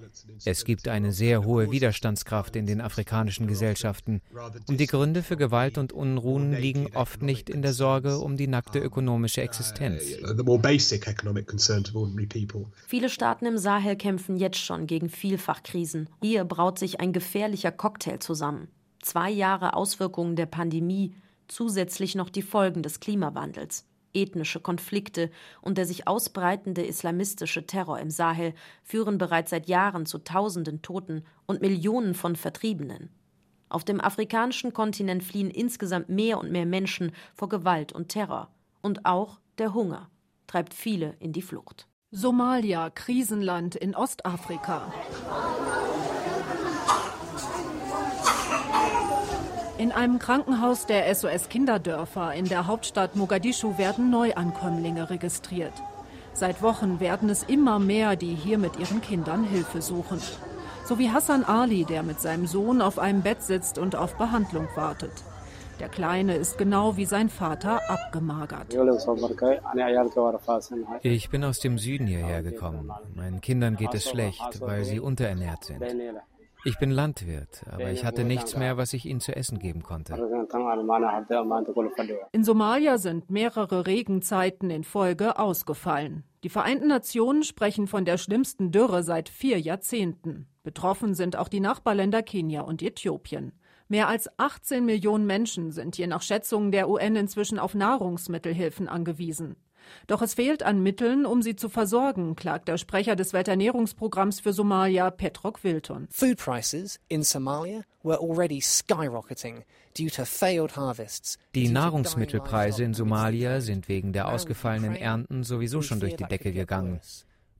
Es 0.45 0.65
gibt 0.65 0.89
eine 0.89 1.13
sehr 1.13 1.45
hohe 1.45 1.71
Widerstandskraft 1.71 2.57
in 2.57 2.67
den 2.67 2.81
afrikanischen 2.81 3.47
Gesellschaften. 3.47 4.21
Und 4.67 4.79
die 4.79 4.87
Gründe 4.87 5.23
für 5.23 5.37
Gewalt 5.37 5.79
und 5.79 5.93
Unruhen 5.93 6.53
liegen 6.53 6.89
oft 6.95 7.23
nicht 7.23 7.51
in 7.51 7.63
der 7.63 7.73
Sorge 7.73 8.19
um 8.19 8.37
die 8.37 8.47
nackte 8.47 8.79
ökonomische 8.79 9.43
Existenz. 9.43 10.03
Viele 12.87 13.09
Staaten 13.09 13.47
im 13.47 13.59
Sahel 13.59 13.97
kämpfen 13.97 14.37
jetzt 14.37 14.59
schon 14.59 14.87
gegen 14.87 15.09
Vielfachkrisen. 15.09 16.09
Hier 16.21 16.45
braut 16.45 16.79
sich 16.79 17.01
ein 17.01 17.13
gefährlicher 17.13 17.73
Cocktail 17.73 18.12
zusammen 18.21 18.69
zwei 19.03 19.31
Jahre 19.31 19.75
Auswirkungen 19.75 20.37
der 20.37 20.47
Pandemie, 20.47 21.15
zusätzlich 21.49 22.15
noch 22.15 22.31
die 22.31 22.43
Folgen 22.43 22.83
des 22.83 23.01
Klimawandels. 23.01 23.87
Ethnische 24.15 24.61
Konflikte 24.61 25.31
und 25.63 25.79
der 25.79 25.87
sich 25.87 26.07
ausbreitende 26.07 26.85
islamistische 26.85 27.67
Terror 27.67 27.99
im 27.99 28.11
Sahel 28.11 28.55
führen 28.83 29.19
bereits 29.19 29.51
seit 29.51 29.69
Jahren 29.69 30.07
zu 30.07 30.19
Tausenden 30.19 30.83
Toten 30.83 31.25
und 31.47 31.63
Millionen 31.63 32.15
von 32.15 32.37
Vertriebenen. 32.37 33.11
Auf 33.71 33.85
dem 33.85 34.03
afrikanischen 34.03 34.75
Kontinent 34.75 35.25
fliehen 35.25 35.51
insgesamt 35.51 36.11
mehr 36.11 36.39
und 36.39 36.53
mehr 36.53 36.67
Menschen 36.67 37.13
vor 37.35 37.49
Gewalt 37.49 37.93
und 37.93 38.11
Terror. 38.11 38.51
Und 38.83 39.07
auch 39.07 39.41
der 39.57 39.73
Hunger 39.73 40.11
treibt 40.47 40.75
viele 40.75 41.17
in 41.19 41.33
die 41.33 41.41
Flucht. 41.41 41.89
Somalia, 42.11 42.91
Krisenland 42.91 43.75
in 43.75 43.95
Ostafrika. 43.95 44.93
In 49.83 49.91
einem 49.91 50.21
Krankenhaus 50.21 50.87
der 50.87 51.13
SOS 51.13 51.49
Kinderdörfer 51.49 52.33
in 52.35 52.45
der 52.45 52.69
Hauptstadt 52.69 53.17
Mogadischu 53.17 53.79
werden 53.79 54.11
Neuankömmlinge 54.11 55.11
registriert. 55.11 55.73
Seit 56.35 56.63
Wochen 56.63 57.01
werden 57.01 57.29
es 57.29 57.43
immer 57.43 57.81
mehr, 57.81 58.15
die 58.15 58.33
hier 58.33 58.59
mit 58.59 58.79
ihren 58.79 59.01
Kindern 59.01 59.43
Hilfe 59.43 59.83
suchen. 59.83 60.21
So 60.85 61.01
wie 61.01 61.11
Hassan 61.11 61.43
Ali, 61.43 61.85
der 61.85 62.05
mit 62.05 62.21
seinem 62.21 62.47
Sohn 62.47 62.81
auf 62.81 63.01
einem 63.01 63.23
Bett 63.23 63.43
sitzt 63.43 63.77
und 63.77 63.97
auf 63.97 64.17
Behandlung 64.17 64.69
wartet. 64.77 65.25
Der 65.81 65.89
Kleine 65.89 66.37
ist 66.37 66.59
genau 66.59 66.97
wie 66.97 67.05
sein 67.05 67.29
Vater 67.29 67.81
abgemagert. 67.91 68.73
Ich 71.03 71.29
bin 71.31 71.43
aus 71.43 71.59
dem 71.59 71.79
Süden 71.79 72.07
hierher 72.07 72.45
gekommen. 72.45 72.93
Meinen 73.17 73.41
Kindern 73.41 73.75
geht 73.75 73.95
es 73.95 74.09
schlecht, 74.09 74.61
weil 74.61 74.85
sie 74.85 75.01
unterernährt 75.01 75.65
sind. 75.65 75.83
Ich 76.65 76.79
bin 76.79 76.91
Landwirt, 76.91 77.65
aber 77.71 77.91
ich 77.91 78.05
hatte 78.05 78.25
nichts 78.25 78.57
mehr, 78.57 78.77
was 78.77 78.93
ich 78.93 79.07
ihnen 79.07 79.21
zu 79.21 79.35
essen 79.35 79.59
geben 79.59 79.83
konnte. 79.83 80.15
In 82.33 82.45
Somalia 82.45 82.99
sind 82.99 83.31
mehrere 83.31 83.87
Regenzeiten 83.87 84.71
in 84.71 84.85
Folge 84.85 85.39
ausgefallen. 85.39 86.25
Die 86.45 86.49
Vereinten 86.49 86.89
Nationen 86.89 87.43
sprechen 87.43 87.89
von 87.89 88.05
der 88.05 88.17
schlimmsten 88.17 88.71
Dürre 88.71 89.03
seit 89.03 89.29
vier 89.29 89.61
Jahrzehnten. 89.61 90.47
Betroffen 90.63 91.15
sind 91.15 91.37
auch 91.37 91.49
die 91.49 91.61
Nachbarländer 91.61 92.23
Kenia 92.23 92.61
und 92.63 92.83
Äthiopien. 92.83 93.53
Mehr 93.89 94.09
als 94.09 94.31
18 94.39 94.85
Millionen 94.85 95.27
Menschen 95.27 95.73
sind 95.73 95.99
je 95.99 96.07
nach 96.07 96.23
Schätzungen 96.23 96.71
der 96.73 96.89
UN 96.89 97.17
inzwischen 97.17 97.59
auf 97.59 97.75
Nahrungsmittelhilfen 97.75 98.89
angewiesen. 98.89 99.57
Doch 100.07 100.23
es 100.23 100.35
fehlt 100.35 100.63
an 100.63 100.83
Mitteln, 100.83 101.27
um 101.27 101.43
sie 101.43 101.57
zu 101.57 101.69
versorgen, 101.69 102.37
klagt 102.37 102.69
der 102.69 102.79
Sprecher 102.79 103.17
des 103.17 103.33
Welternährungsprogramms 103.33 104.41
für 104.41 104.53
Somalia, 104.53 105.11
Petrok 105.11 105.65
Wilton. 105.65 106.09
Food 106.11 106.39
prices 106.39 106.99
in 107.09 107.23
Somalia 107.23 107.83
were 108.03 108.19
already 108.19 108.61
skyrocketing 108.61 109.65
due 109.97 110.11
to 110.11 110.25
failed 110.25 110.77
harvests. 110.77 111.39
Die 111.55 111.69
Nahrungsmittelpreise 111.69 112.85
in 112.85 112.95
Somalia 112.95 113.61
sind 113.61 113.89
wegen 113.89 114.13
der 114.13 114.29
ausgefallenen 114.29 114.97
Ernten 114.97 115.45
sowieso 115.45 115.83
schon 115.83 116.01
durch 116.01 116.17
die 116.17 116.25
Decke 116.25 116.53
gegangen. 116.53 117.01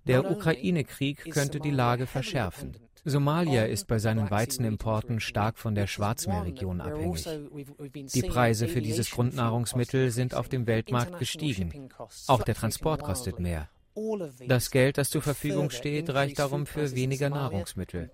Der 0.07 0.31
Ukraine-Krieg 0.31 1.31
könnte 1.31 1.61
die 1.61 1.71
Lage 1.71 2.07
verschärfen. 2.07 2.77
Somalia 3.05 3.65
ist 3.65 3.89
bei 3.89 3.99
seinen 3.99 4.31
Weizenimporten 4.31 5.19
stark 5.19 5.59
von 5.59 5.75
der 5.75 5.89
Schwarzmeerregion 5.89 6.81
abhängig. 6.81 7.27
Die 8.15 8.23
Preise 8.23 8.69
für 8.69 8.81
dieses 8.81 9.11
Grundnahrungsmittel 9.11 10.11
sind 10.11 10.35
auf 10.35 10.49
dem 10.49 10.67
Weltmarkt 10.67 11.19
gestiegen. 11.19 11.89
Auch 12.29 12.43
der 12.43 12.55
Transport 12.55 13.03
kostet 13.03 13.41
mehr. 13.41 13.69
Das 14.47 14.71
Geld, 14.71 14.97
das 14.97 15.11
zur 15.11 15.21
Verfügung 15.21 15.71
steht, 15.71 16.09
reicht 16.11 16.39
darum 16.39 16.65
für 16.65 16.95
weniger 16.95 17.29
Nahrungsmittel. 17.29 18.11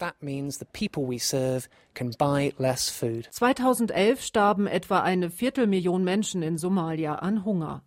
2011 3.30 4.22
starben 4.22 4.66
etwa 4.66 5.00
eine 5.00 5.30
Viertelmillion 5.30 6.02
Menschen 6.02 6.42
in 6.42 6.58
Somalia 6.58 7.16
an 7.16 7.44
Hunger. 7.44 7.84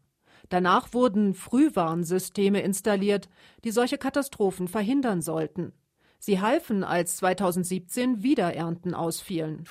Danach 0.49 0.93
wurden 0.93 1.33
Frühwarnsysteme 1.33 2.61
installiert, 2.61 3.29
die 3.63 3.71
solche 3.71 3.97
Katastrophen 3.97 4.67
verhindern 4.67 5.21
sollten. 5.21 5.73
Sie 6.23 6.39
halfen, 6.39 6.83
als 6.83 7.17
2017 7.17 8.21
wieder 8.21 8.53
Ernten 8.53 8.93
ausfielen. 8.93 9.65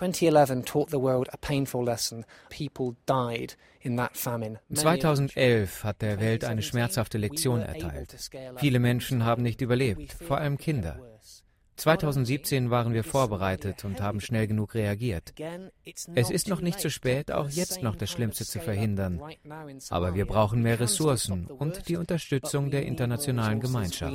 2011 4.75 5.85
hat 5.85 6.03
der 6.03 6.19
Welt 6.19 6.45
eine 6.45 6.63
schmerzhafte 6.63 7.19
Lektion 7.19 7.61
erteilt. 7.61 8.17
Viele 8.57 8.81
Menschen 8.81 9.25
haben 9.25 9.45
nicht 9.45 9.61
überlebt, 9.61 10.13
vor 10.13 10.39
allem 10.39 10.59
Kinder. 10.59 10.99
2017 11.81 12.71
waren 12.71 12.93
wir 12.93 13.05
vorbereitet 13.05 13.85
und 13.85 14.03
haben 14.03 14.21
schnell 14.21 14.47
genug 14.47 14.75
reagiert. 14.75 15.33
Es 16.15 16.31
ist 16.31 16.49
noch 16.49 16.61
nicht 16.61 16.79
zu 16.79 16.91
spät, 16.91 17.33
auch 17.33 17.49
jetzt 17.49 17.83
noch 17.83 17.97
das 17.97 18.11
Schlimmste 18.11 18.45
zu 18.45 18.61
verhindern. 18.61 19.21
Aber 19.89 20.15
wir 20.15 20.27
brauchen 20.27 20.63
mehr 20.63 20.79
Ressourcen 20.79 21.47
und 21.47 21.89
die 21.89 21.97
Unterstützung 21.97 22.71
der 22.71 22.85
internationalen 22.85 23.61
Gemeinschaft. 23.61 24.15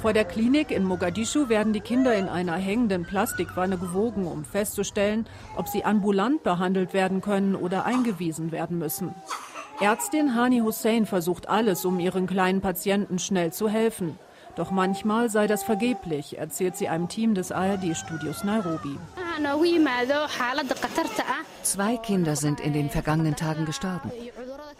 Vor 0.00 0.12
der 0.12 0.24
Klinik 0.24 0.70
in 0.70 0.84
Mogadischu 0.84 1.48
werden 1.48 1.72
die 1.72 1.80
Kinder 1.80 2.14
in 2.14 2.28
einer 2.28 2.56
hängenden 2.56 3.04
Plastikwanne 3.04 3.76
gewogen, 3.78 4.26
um 4.26 4.44
festzustellen, 4.44 5.26
ob 5.56 5.68
sie 5.68 5.84
ambulant 5.84 6.42
behandelt 6.44 6.94
werden 6.94 7.20
können 7.20 7.56
oder 7.56 7.84
eingewiesen 7.84 8.52
werden 8.52 8.78
müssen. 8.78 9.14
Ärztin 9.80 10.34
Hani 10.34 10.58
Hussein 10.58 11.06
versucht 11.06 11.48
alles, 11.48 11.84
um 11.84 12.00
ihren 12.00 12.26
kleinen 12.26 12.60
Patienten 12.60 13.20
schnell 13.20 13.52
zu 13.52 13.68
helfen. 13.68 14.18
Doch 14.56 14.72
manchmal 14.72 15.30
sei 15.30 15.46
das 15.46 15.62
vergeblich, 15.62 16.36
erzählt 16.36 16.76
sie 16.76 16.88
einem 16.88 17.08
Team 17.08 17.34
des 17.34 17.52
ARD-Studios 17.52 18.42
Nairobi. 18.42 18.98
Zwei 21.62 21.96
Kinder 21.96 22.34
sind 22.34 22.58
in 22.58 22.72
den 22.72 22.90
vergangenen 22.90 23.36
Tagen 23.36 23.66
gestorben. 23.66 24.10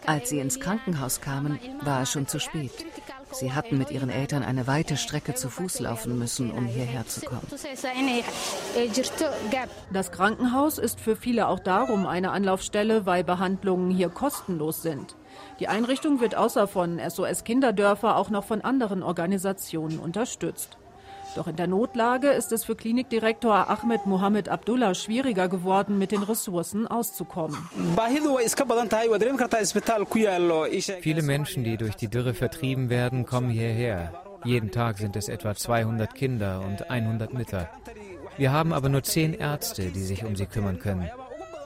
Als 0.05 0.29
sie 0.29 0.39
ins 0.39 0.59
Krankenhaus 0.59 1.21
kamen, 1.21 1.59
war 1.81 2.01
es 2.01 2.11
schon 2.11 2.27
zu 2.27 2.39
spät. 2.41 2.85
Sie 3.31 3.53
hatten 3.53 3.77
mit 3.77 3.91
ihren 3.91 4.09
Eltern 4.09 4.43
eine 4.43 4.65
weite 4.65 4.97
Strecke 4.97 5.35
zu 5.35 5.49
Fuß 5.49 5.79
laufen 5.81 6.17
müssen, 6.17 6.51
um 6.51 6.65
hierher 6.65 7.05
zu 7.05 7.21
kommen. 7.21 7.47
Das 9.93 10.11
Krankenhaus 10.11 10.77
ist 10.77 10.99
für 10.99 11.15
viele 11.15 11.47
auch 11.47 11.59
darum 11.59 12.05
eine 12.05 12.31
Anlaufstelle, 12.31 13.05
weil 13.05 13.23
Behandlungen 13.23 13.91
hier 13.91 14.09
kostenlos 14.09 14.81
sind. 14.81 15.15
Die 15.59 15.67
Einrichtung 15.67 16.19
wird 16.21 16.35
außer 16.35 16.67
von 16.67 16.99
SOS 16.99 17.43
Kinderdörfer 17.43 18.15
auch 18.15 18.29
noch 18.29 18.45
von 18.45 18.61
anderen 18.61 19.03
Organisationen 19.03 19.99
unterstützt. 19.99 20.78
Doch 21.35 21.47
in 21.47 21.55
der 21.55 21.67
Notlage 21.67 22.29
ist 22.29 22.51
es 22.51 22.63
für 22.63 22.75
Klinikdirektor 22.75 23.69
Ahmed 23.69 24.05
Mohammed 24.05 24.49
Abdullah 24.49 24.93
schwieriger 24.93 25.47
geworden, 25.47 25.97
mit 25.97 26.11
den 26.11 26.23
Ressourcen 26.23 26.87
auszukommen. 26.87 27.57
Viele 31.01 31.21
Menschen, 31.21 31.63
die 31.63 31.77
durch 31.77 31.95
die 31.95 32.07
Dürre 32.07 32.33
vertrieben 32.33 32.89
werden, 32.89 33.25
kommen 33.25 33.49
hierher. 33.49 34.13
Jeden 34.43 34.71
Tag 34.71 34.97
sind 34.97 35.15
es 35.15 35.27
etwa 35.27 35.53
200 35.55 36.13
Kinder 36.15 36.61
und 36.65 36.89
100 36.89 37.33
Mütter. 37.33 37.69
Wir 38.37 38.51
haben 38.53 38.71
aber 38.71 38.89
nur 38.89 39.03
zehn 39.03 39.33
Ärzte, 39.33 39.91
die 39.91 39.99
sich 39.99 40.23
um 40.23 40.35
sie 40.35 40.45
kümmern 40.45 40.79
können. 40.79 41.09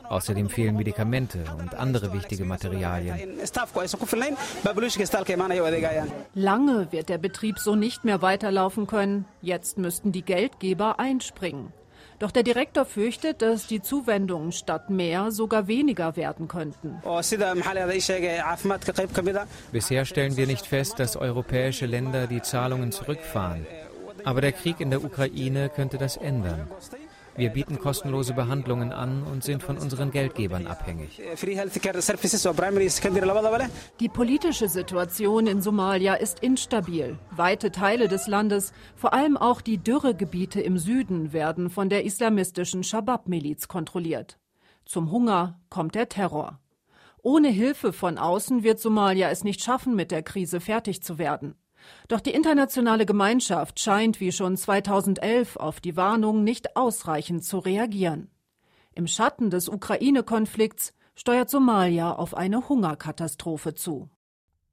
Außerdem 0.10 0.50
fehlen 0.50 0.76
Medikamente 0.76 1.44
und 1.58 1.76
andere 1.76 2.14
wichtige 2.14 2.46
Materialien. 2.46 3.40
Lange 6.34 6.92
wird 6.92 7.10
der 7.10 7.18
Betrieb 7.18 7.60
so 7.60 7.76
nicht 7.76 8.04
mehr 8.04 8.22
weiterlaufen 8.22 8.88
können. 8.88 9.26
Jetzt 9.42 9.78
müssten 9.78 10.12
die 10.12 10.24
Geldgeber 10.24 11.00
einspringen. 11.00 11.74
Doch 12.20 12.32
der 12.32 12.44
Direktor 12.44 12.86
fürchtet, 12.86 13.42
dass 13.42 13.68
die 13.68 13.82
Zuwendungen 13.82 14.52
statt 14.52 14.90
mehr 14.90 15.32
sogar 15.32 15.68
weniger 15.68 16.16
werden 16.16 16.48
könnten. 16.48 17.02
Bisher 19.72 20.06
stellen 20.06 20.38
wir 20.38 20.48
nicht 20.48 20.66
fest, 20.66 21.00
dass 21.00 21.18
europäische 21.18 21.86
Länder 21.86 22.28
die 22.28 22.42
Zahlungen 22.42 22.92
zurückfahren. 22.92 23.66
Aber 24.24 24.42
der 24.42 24.54
Krieg 24.54 24.80
in 24.80 24.90
der 24.90 25.04
Ukraine 25.04 25.70
könnte 25.70 25.98
das 25.98 26.16
ändern. 26.16 26.70
Wir 27.36 27.50
bieten 27.50 27.80
kostenlose 27.80 28.34
Behandlungen 28.34 28.92
an 28.92 29.24
und 29.24 29.44
sind 29.44 29.64
von 29.64 29.78
unseren 29.78 30.12
Geldgebern 30.12 30.68
abhängig. 30.68 31.20
Die 34.00 34.10
politische 34.10 34.70
Situation 34.70 35.48
in 35.48 35.62
Somalia 35.62 36.14
ist 36.14 36.40
instabil. 36.42 37.18
Weite 37.32 37.72
Teile 37.72 38.08
des 38.08 38.28
Landes, 38.28 38.72
vor 38.96 39.14
allem 39.14 39.38
auch 39.38 39.62
die 39.62 39.80
Dürregebiete 39.80 40.62
im 40.62 40.78
Süden, 40.78 41.34
werden 41.34 41.70
von 41.70 41.90
der 41.90 42.06
islamistischen 42.06 42.84
Shabab-Miliz 42.84 43.68
kontrolliert. 43.68 44.38
Zum 44.86 45.12
Hunger 45.12 45.60
kommt 45.70 45.96
der 45.96 46.10
Terror. 46.10 46.60
Ohne 47.24 47.48
Hilfe 47.48 47.94
von 47.94 48.18
außen 48.18 48.64
wird 48.64 48.80
Somalia 48.80 49.30
es 49.30 49.44
nicht 49.44 49.64
schaffen, 49.64 49.96
mit 49.96 50.12
der 50.12 50.24
Krise 50.24 50.60
fertig 50.60 51.02
zu 51.02 51.18
werden. 51.18 51.56
Doch 52.08 52.20
die 52.20 52.34
internationale 52.34 53.06
Gemeinschaft 53.06 53.80
scheint 53.80 54.20
wie 54.20 54.32
schon 54.32 54.58
2011 54.58 55.58
auf 55.58 55.80
die 55.80 55.96
Warnung 55.96 56.44
nicht 56.44 56.76
ausreichend 56.76 57.46
zu 57.46 57.60
reagieren. 57.60 58.30
Im 58.94 59.08
Schatten 59.08 59.50
des 59.50 59.70
Ukraine-Konflikts 59.70 60.94
steuert 61.16 61.50
Somalia 61.50 62.14
auf 62.14 62.36
eine 62.36 62.70
Hungerkatastrophe 62.70 63.74
zu. 63.74 64.10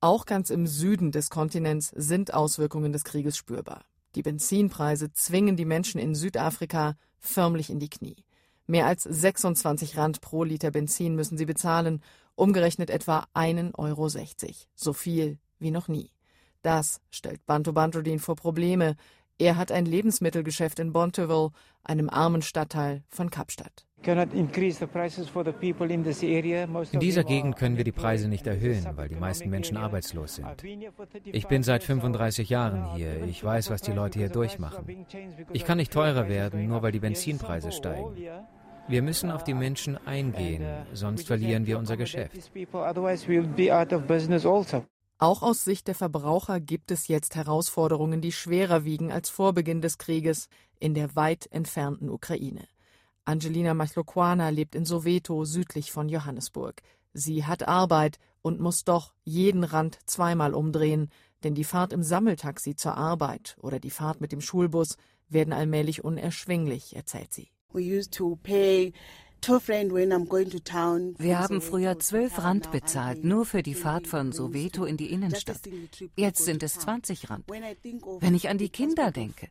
Auch 0.01 0.25
ganz 0.25 0.51
im 0.51 0.67
Süden 0.67 1.13
des 1.13 1.31
Kontinents 1.31 1.93
sind 1.95 2.33
Auswirkungen 2.33 2.93
des 2.93 3.05
Krieges 3.05 3.37
spürbar. 3.37 3.85
Die 4.15 4.23
Benzinpreise 4.23 5.13
zwingen 5.13 5.57
die 5.57 5.65
Menschen 5.65 6.01
in 6.01 6.15
Südafrika 6.15 6.97
förmlich 7.19 7.71
in 7.71 7.79
die 7.79 7.91
Knie. 7.91 8.25
Mehr 8.67 8.87
als 8.87 9.03
26 9.03 9.97
Rand 9.97 10.21
pro 10.21 10.45
Liter 10.45 10.71
Benzin 10.71 11.17
müssen 11.17 11.37
sie 11.37 11.45
bezahlen, 11.45 12.03
umgerechnet 12.35 12.89
etwa 12.89 13.27
1,60 13.35 13.75
Euro. 13.79 14.09
So 14.75 14.93
viel 14.93 15.39
wie 15.59 15.71
noch 15.71 15.89
nie. 15.89 16.11
Das 16.63 17.01
stellt 17.11 17.45
Bantu 17.47 17.73
Bantudin 17.73 18.19
vor 18.19 18.37
Probleme. 18.37 18.97
Er 19.39 19.57
hat 19.57 19.73
ein 19.73 19.87
Lebensmittelgeschäft 19.87 20.79
in 20.79 20.93
Bonteville, 20.93 21.51
einem 21.83 22.11
armen 22.11 22.43
Stadtteil 22.43 23.03
von 23.09 23.31
Kapstadt. 23.31 23.87
In 24.03 24.49
dieser 27.01 27.25
Gegend 27.25 27.57
können 27.57 27.77
wir 27.77 27.85
die 27.85 27.93
Preise 27.93 28.29
nicht 28.29 28.47
erhöhen, 28.47 28.87
weil 28.97 29.09
die 29.09 29.15
meisten 29.15 29.51
Menschen 29.51 29.77
arbeitslos 29.77 30.37
sind. 30.37 30.65
Ich 31.25 31.47
bin 31.49 31.63
seit 31.63 31.83
35 31.83 32.49
Jahren 32.49 32.95
hier. 32.95 33.25
Ich 33.25 33.45
weiß, 33.45 33.71
was 33.71 33.83
die 33.83 33.93
Leute 33.93 34.19
hier 34.19 34.31
durchmachen. 34.31 35.07
Ich 35.53 35.65
kann 35.65 35.79
nicht 35.79 35.93
teurer 35.93 36.29
werden, 36.29 36.67
nur 36.67 36.83
weil 36.83 36.93
die 36.93 37.01
Benzinpreise 37.01 37.73
steigen. 37.73 38.15
Wir 38.89 39.03
müssen 39.03 39.31
auf 39.31 39.45
die 39.45 39.55
Menschen 39.55 39.99
eingehen, 40.07 40.65
sonst 40.93 41.27
verlieren 41.27 41.67
wir 41.67 41.79
unser 41.79 41.97
Geschäft. 41.97 42.33
Auch 45.23 45.43
aus 45.43 45.65
Sicht 45.65 45.87
der 45.87 45.95
Verbraucher 45.95 46.61
gibt 46.61 46.91
es 46.91 47.07
jetzt 47.07 47.37
Herausforderungen, 47.37 48.23
die 48.23 48.33
schwerer 48.33 48.87
wiegen 48.87 49.13
als 49.13 49.29
vor 49.29 49.53
Beginn 49.53 49.83
des 49.83 49.99
Krieges 49.99 50.49
in 50.79 50.95
der 50.95 51.15
weit 51.15 51.47
entfernten 51.53 52.09
Ukraine. 52.09 52.67
Angelina 53.27 53.75
Machlokwana 53.75 54.49
lebt 54.49 54.75
in 54.75 54.87
Soweto 54.87 55.45
südlich 55.45 55.93
von 55.93 56.09
Johannesburg. 56.09 56.81
Sie 57.13 57.45
hat 57.45 57.69
Arbeit 57.69 58.19
und 58.41 58.61
muss 58.61 58.85
doch 58.85 59.13
jeden 59.23 59.63
Rand 59.63 59.99
zweimal 60.07 60.55
umdrehen, 60.55 61.11
denn 61.45 61.55
die 61.55 61.65
Fahrt 61.65 61.93
im 61.93 62.03
Sammeltaxi 62.03 62.75
zur 62.75 62.97
Arbeit 62.97 63.59
oder 63.61 63.79
die 63.79 63.91
Fahrt 63.91 64.23
mit 64.23 64.33
dem 64.33 64.41
Schulbus 64.41 64.97
werden 65.29 65.53
allmählich 65.53 66.03
unerschwinglich, 66.03 66.97
erzählt 66.97 67.35
sie. 67.35 67.51
Wir 71.19 71.39
haben 71.39 71.61
früher 71.61 71.99
zwölf 71.99 72.39
Rand 72.39 72.71
bezahlt, 72.71 73.25
nur 73.25 73.47
für 73.47 73.63
die 73.63 73.75
Fahrt 73.75 74.07
von 74.07 74.33
Soweto 74.33 74.85
in 74.85 74.97
die 74.97 75.11
Innenstadt. 75.13 75.61
Jetzt 76.17 76.45
sind 76.45 76.63
es 76.63 76.75
20 76.75 77.31
Rand. 77.31 77.45
Wenn 77.49 78.35
ich 78.35 78.49
an 78.49 78.59
die 78.59 78.69
Kinder 78.69 79.11
denke, 79.11 79.49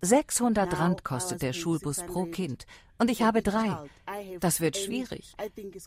600 0.00 0.78
Rand 0.78 1.04
kostet 1.04 1.42
der 1.42 1.52
Schulbus 1.52 1.98
pro 2.06 2.24
Kind 2.26 2.66
und 2.98 3.10
ich 3.10 3.22
habe 3.22 3.42
drei. 3.42 3.76
Das 4.40 4.60
wird 4.60 4.76
schwierig. 4.76 5.34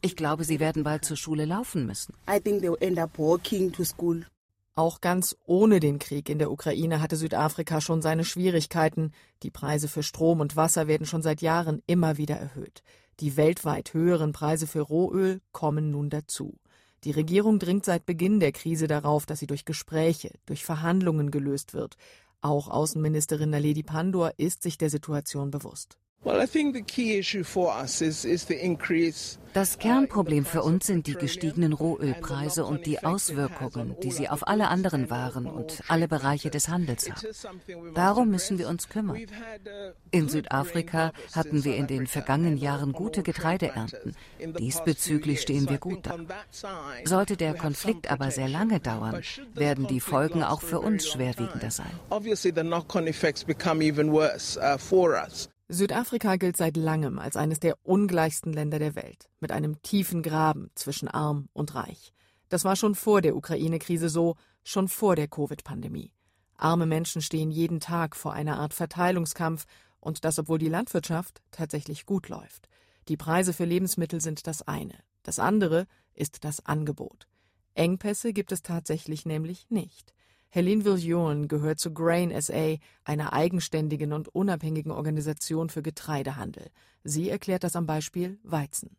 Ich 0.02 0.16
glaube, 0.16 0.44
sie 0.44 0.60
werden 0.60 0.84
bald 0.84 1.06
zur 1.06 1.18
Schule 1.18 1.46
laufen 1.46 1.86
müssen. 1.86 2.14
Auch 4.78 5.00
ganz 5.00 5.38
ohne 5.46 5.80
den 5.80 6.00
Krieg 6.00 6.28
in 6.28 6.38
der 6.38 6.52
Ukraine 6.52 7.02
hatte 7.02 7.16
Südafrika 7.16 7.80
schon 7.80 8.02
seine 8.02 8.26
Schwierigkeiten. 8.26 9.14
Die 9.42 9.50
Preise 9.50 9.88
für 9.88 10.04
Strom 10.04 10.42
und 10.42 10.58
Wasser 10.58 10.88
werden 10.88 11.08
schon 11.08 11.22
seit 11.22 11.42
Jahren 11.42 11.82
immer 11.88 12.18
wieder 12.18 12.36
erhöht. 12.36 12.84
Die 13.22 13.38
weltweit 13.38 13.94
höheren 13.94 14.34
Preise 14.34 14.68
für 14.68 14.82
Rohöl 14.82 15.42
kommen 15.52 15.92
nun 15.92 16.10
dazu. 16.10 16.60
Die 17.06 17.12
Regierung 17.12 17.60
dringt 17.60 17.86
seit 17.86 18.06
Beginn 18.06 18.40
der 18.40 18.52
Krise 18.52 18.88
darauf, 18.88 19.26
dass 19.26 19.40
sie 19.40 19.48
durch 19.48 19.64
Gespräche, 19.64 20.34
durch 20.46 20.66
Verhandlungen 20.66 21.32
gelöst 21.32 21.74
wird. 21.74 21.96
Auch 22.42 22.68
Außenministerin 22.68 23.52
Naledi 23.52 23.84
Pandor 23.84 24.34
ist 24.38 24.64
sich 24.64 24.78
der 24.78 24.90
Situation 24.90 25.50
bewusst. 25.50 25.98
Das 29.54 29.78
Kernproblem 29.80 30.44
für 30.44 30.64
uns 30.64 30.88
sind 30.88 31.08
die 31.08 31.14
gestiegenen 31.14 31.72
Rohölpreise 31.72 32.66
und 32.66 32.86
die 32.86 33.04
Auswirkungen, 33.04 33.96
die 34.04 34.12
sie 34.12 34.28
auf 34.28 34.48
alle 34.48 34.68
anderen 34.68 35.10
Waren 35.10 35.46
und 35.46 35.82
alle 35.88 36.08
Bereiche 36.08 36.50
des 36.50 36.68
Handels 36.68 37.10
haben. 37.10 37.94
Darum 37.94 38.32
müssen 38.32 38.58
wir 38.58 38.68
uns 38.68 38.90
kümmern. 38.90 39.22
In 40.12 40.28
Südafrika 40.28 41.14
hatten 41.34 41.64
wir 41.64 41.78
in 41.78 41.88
den 41.88 42.08
vergangenen 42.08 42.58
Jahren 42.58 42.92
gute 42.92 43.24
Getreideernten. 43.24 44.16
Diesbezüglich 44.60 45.42
stehen 45.42 45.70
wir 45.70 45.78
gut 45.78 46.08
da. 46.08 46.18
Sollte 47.06 47.38
der 47.38 47.54
Konflikt 47.54 48.12
aber 48.12 48.32
sehr 48.32 48.50
lange 48.50 48.80
dauern, 48.80 49.22
werden 49.54 49.88
die 49.88 50.02
Folgen 50.02 50.44
auch 50.44 50.62
für 50.62 50.80
uns 50.80 51.08
schwerwiegender 51.08 51.72
sein. 51.72 51.92
Südafrika 55.68 56.36
gilt 56.36 56.58
seit 56.58 56.78
langem 56.78 57.18
als 57.18 57.36
eines 57.36 57.60
der 57.60 57.78
ungleichsten 57.84 58.54
Länder 58.54 58.78
der 58.78 58.96
Welt, 58.96 59.30
mit 59.40 59.52
einem 59.52 59.82
tiefen 59.82 60.22
Graben 60.22 60.70
zwischen 60.76 61.08
arm 61.08 61.50
und 61.54 61.74
reich. 61.74 62.14
Das 62.50 62.64
war 62.66 62.76
schon 62.76 62.94
vor 62.94 63.22
der 63.22 63.36
Ukraine-Krise 63.36 64.10
so, 64.10 64.36
schon 64.64 64.88
vor 64.88 65.16
der 65.16 65.28
Covid-Pandemie. 65.28 66.12
Arme 66.56 66.86
Menschen 66.86 67.22
stehen 67.22 67.50
jeden 67.50 67.80
Tag 67.80 68.16
vor 68.16 68.34
einer 68.34 68.60
Art 68.60 68.74
Verteilungskampf, 68.74 69.66
und 70.00 70.24
das 70.24 70.38
obwohl 70.38 70.60
die 70.60 70.70
Landwirtschaft 70.70 71.42
tatsächlich 71.50 72.06
gut 72.06 72.30
läuft. 72.30 72.70
Die 73.08 73.18
Preise 73.18 73.54
für 73.54 73.66
Lebensmittel 73.66 74.22
sind 74.22 74.46
das 74.46 74.62
eine, 74.62 74.94
das 75.24 75.40
andere 75.40 75.88
ist 76.14 76.44
das 76.44 76.64
Angebot. 76.64 77.28
Engpässe 77.74 78.32
gibt 78.32 78.52
es 78.52 78.62
tatsächlich 78.62 79.26
nämlich 79.26 79.66
nicht. 79.70 80.14
Helene 80.50 80.86
Viljoen 80.86 81.48
gehört 81.48 81.80
zu 81.80 81.94
Grain 81.94 82.32
SA, 82.42 82.76
einer 83.04 83.34
eigenständigen 83.34 84.14
und 84.14 84.30
unabhängigen 84.30 84.92
Organisation 84.92 85.70
für 85.70 85.82
Getreidehandel. 85.82 86.70
Sie 87.04 87.30
erklärt 87.30 87.64
das 87.64 87.76
am 87.76 87.86
Beispiel 87.86 88.40
Weizen. 88.44 88.98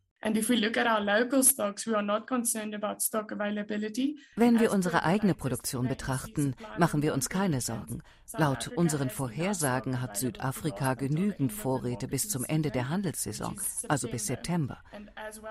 Wenn 4.37 4.61
wir 4.61 4.73
unsere 4.73 5.05
eigene 5.05 5.35
Produktion 5.35 5.87
betrachten, 5.87 6.55
machen 6.79 7.03
wir 7.03 7.15
uns 7.15 7.29
keine 7.29 7.61
Sorgen. 7.61 8.03
Laut 8.37 8.67
unseren 8.75 9.09
Vorhersagen 9.09 10.01
hat 10.03 10.17
Südafrika 10.17 10.95
genügend 10.95 11.53
Vorräte 11.53 12.09
bis 12.09 12.29
zum 12.29 12.45
Ende 12.45 12.73
der 12.73 12.89
Handelssaison, 12.89 13.61
also 13.89 14.09
bis 14.09 14.27
September. 14.27 14.79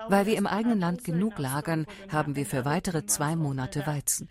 Weil 0.08 0.26
wir 0.26 0.36
im 0.36 0.46
eigenen 0.46 0.80
Land 0.80 1.04
genug 1.04 1.38
lagern, 1.38 1.86
haben 2.10 2.36
wir 2.36 2.44
für 2.44 2.66
weitere 2.66 3.06
zwei 3.06 3.34
Monate 3.34 3.86
Weizen. 3.86 4.28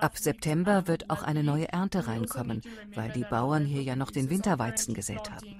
Ab 0.00 0.18
September 0.18 0.86
wird 0.86 1.08
auch 1.08 1.22
eine 1.22 1.42
neue 1.42 1.72
Ernte 1.72 2.06
reinkommen, 2.06 2.60
weil 2.94 3.10
die 3.12 3.24
Bauern 3.24 3.64
hier 3.64 3.82
ja 3.82 3.96
noch 3.96 4.10
den 4.10 4.28
Winterweizen 4.28 4.92
gesät 4.92 5.30
haben. 5.30 5.56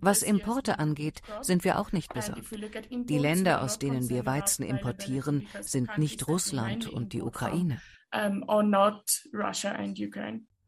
Was 0.00 0.22
Importe 0.22 0.78
angeht, 0.78 1.22
sind 1.40 1.64
wir 1.64 1.78
auch 1.78 1.92
nicht 1.92 2.12
besorgt. 2.12 2.44
Die 2.90 3.18
Länder, 3.18 3.62
aus 3.62 3.78
denen 3.78 4.08
wir 4.08 4.26
Weizen 4.26 4.64
importieren, 4.64 5.46
sind 5.60 5.96
nicht 5.98 6.28
Russland 6.28 6.88
und 6.88 7.12
die 7.12 7.22
Ukraine. 7.22 7.80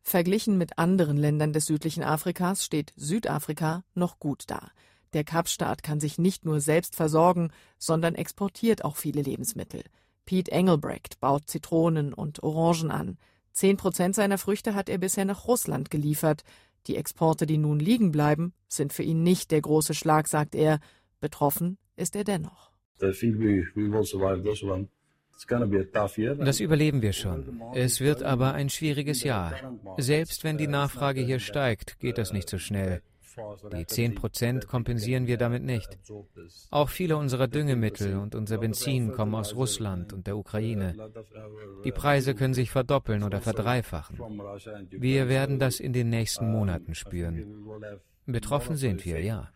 Verglichen 0.03 0.59
mit 0.59 0.79
anderen 0.79 1.17
Ländern 1.17 1.53
des 1.53 1.67
südlichen 1.67 2.03
Afrikas 2.05 2.65
steht 2.65 2.93
Südafrika 2.97 3.85
noch 3.95 4.19
gut 4.19 4.45
da. 4.47 4.71
Der 5.13 5.25
Kapstaat 5.25 5.83
kann 5.83 6.01
sich 6.01 6.19
nicht 6.19 6.45
nur 6.45 6.61
selbst 6.61 6.95
versorgen, 6.97 7.51
sondern 7.79 8.15
exportiert 8.15 8.85
auch 8.85 8.97
viele 8.97 9.23
Lebensmittel. 9.23 9.83
Pete 10.27 10.51
Engelbrecht 10.53 11.21
baut 11.21 11.49
Zitronen 11.49 12.13
und 12.13 12.43
Orangen 12.43 12.91
an. 12.91 13.19
Zehn 13.53 13.77
Prozent 13.77 14.15
seiner 14.15 14.39
Früchte 14.39 14.75
hat 14.75 14.89
er 14.89 14.99
bisher 14.99 15.25
nach 15.25 15.47
Russland 15.47 15.91
geliefert. 15.91 16.43
Die 16.87 16.97
Exporte, 16.97 17.47
die 17.47 17.59
nun 17.59 17.79
liegen 17.79 18.13
bleiben, 18.13 18.53
sind 18.69 18.93
für 18.93 19.03
ihn 19.03 19.23
nicht 19.23 19.51
der 19.51 19.61
große 19.61 19.95
Schlag, 19.95 20.29
sagt 20.29 20.55
er. 20.55 20.81
Betroffen 21.21 21.79
ist 21.97 22.15
er 22.15 22.25
dennoch. 22.25 22.71
Das 22.99 23.23
überleben 26.61 27.03
wir 27.03 27.13
schon. 27.13 27.63
Es 27.75 28.01
wird 28.01 28.23
aber 28.23 28.55
ein 28.55 28.71
schwieriges 28.71 29.23
Jahr. 29.23 29.55
Selbst 29.99 30.45
wenn 30.45 30.57
die 30.57 30.67
Nachfrage 30.67 31.21
hier 31.21 31.41
steigt, 31.41 31.99
geht 31.99 32.19
das 32.19 32.33
nicht 32.33 32.49
so 32.49 32.59
schnell. 32.59 33.03
Die 33.73 33.87
10 33.87 34.15
Prozent 34.15 34.67
kompensieren 34.67 35.27
wir 35.27 35.37
damit 35.37 35.63
nicht. 35.63 35.99
Auch 36.71 36.89
viele 36.89 37.17
unserer 37.17 37.49
Düngemittel 37.49 38.17
und 38.17 38.35
unser 38.35 38.59
Benzin 38.59 39.13
kommen 39.13 39.35
aus 39.35 39.55
Russland 39.55 40.13
und 40.13 40.27
der 40.27 40.37
Ukraine. 40.37 40.95
Die 41.85 41.93
Preise 41.93 42.35
können 42.35 42.55
sich 42.55 42.71
verdoppeln 42.71 43.23
oder 43.23 43.41
verdreifachen. 43.41 44.19
Wir 44.91 45.29
werden 45.29 45.59
das 45.59 45.81
in 45.81 45.93
den 45.93 46.11
nächsten 46.11 46.51
Monaten 46.51 46.95
spüren. 46.95 47.67
Betroffen 48.27 48.77
sind 48.77 49.05
wir, 49.05 49.21
ja. 49.21 49.53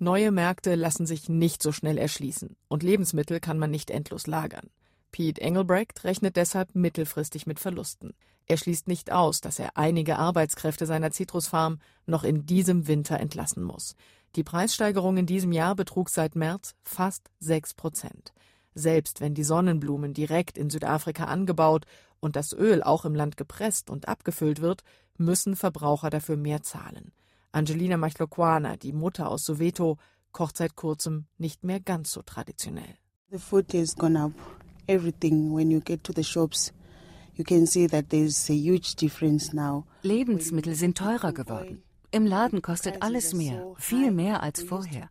Neue 0.00 0.30
Märkte 0.30 0.74
lassen 0.74 1.06
sich 1.06 1.28
nicht 1.28 1.62
so 1.62 1.72
schnell 1.72 1.98
erschließen 1.98 2.56
und 2.68 2.82
Lebensmittel 2.82 3.40
kann 3.40 3.58
man 3.58 3.70
nicht 3.70 3.90
endlos 3.90 4.26
lagern. 4.26 4.70
Pete 5.10 5.40
Engelbrecht 5.40 6.04
rechnet 6.04 6.36
deshalb 6.36 6.74
mittelfristig 6.74 7.46
mit 7.46 7.58
Verlusten. 7.58 8.14
Er 8.48 8.56
schließt 8.56 8.88
nicht 8.88 9.12
aus, 9.12 9.42
dass 9.42 9.58
er 9.58 9.76
einige 9.76 10.16
Arbeitskräfte 10.16 10.86
seiner 10.86 11.10
Zitrusfarm 11.10 11.80
noch 12.06 12.24
in 12.24 12.46
diesem 12.46 12.88
Winter 12.88 13.20
entlassen 13.20 13.62
muss. 13.62 13.94
Die 14.36 14.42
Preissteigerung 14.42 15.18
in 15.18 15.26
diesem 15.26 15.52
Jahr 15.52 15.74
betrug 15.74 16.08
seit 16.08 16.34
März 16.34 16.74
fast 16.82 17.30
6 17.40 17.74
Prozent. 17.74 18.32
Selbst 18.74 19.20
wenn 19.20 19.34
die 19.34 19.44
Sonnenblumen 19.44 20.14
direkt 20.14 20.56
in 20.56 20.70
Südafrika 20.70 21.24
angebaut 21.24 21.84
und 22.20 22.36
das 22.36 22.52
Öl 22.54 22.82
auch 22.82 23.04
im 23.04 23.14
Land 23.14 23.36
gepresst 23.36 23.90
und 23.90 24.08
abgefüllt 24.08 24.62
wird, 24.62 24.82
müssen 25.18 25.54
Verbraucher 25.54 26.08
dafür 26.08 26.36
mehr 26.36 26.62
zahlen. 26.62 27.12
Angelina 27.52 27.96
Machlokwana, 27.96 28.76
die 28.76 28.92
Mutter 28.92 29.30
aus 29.30 29.44
Soweto, 29.44 29.98
kocht 30.32 30.56
seit 30.56 30.74
kurzem 30.74 31.26
nicht 31.36 31.64
mehr 31.64 31.80
ganz 31.80 32.12
so 32.12 32.22
traditionell. 32.22 32.96
The 33.30 33.38
food 33.38 33.74
has 33.74 33.94
gone 33.94 34.18
up 34.18 34.32
everything 34.86 35.54
when 35.54 35.70
you 35.70 35.80
get 35.80 36.02
to 36.04 36.12
the 36.14 36.24
shops. 36.24 36.72
Lebensmittel 40.02 40.74
sind 40.74 40.98
teurer 40.98 41.32
geworden. 41.32 41.82
Im 42.10 42.26
Laden 42.26 42.62
kostet 42.62 43.02
alles 43.02 43.34
mehr, 43.34 43.74
viel 43.76 44.10
mehr 44.10 44.42
als 44.42 44.62
vorher. 44.62 45.10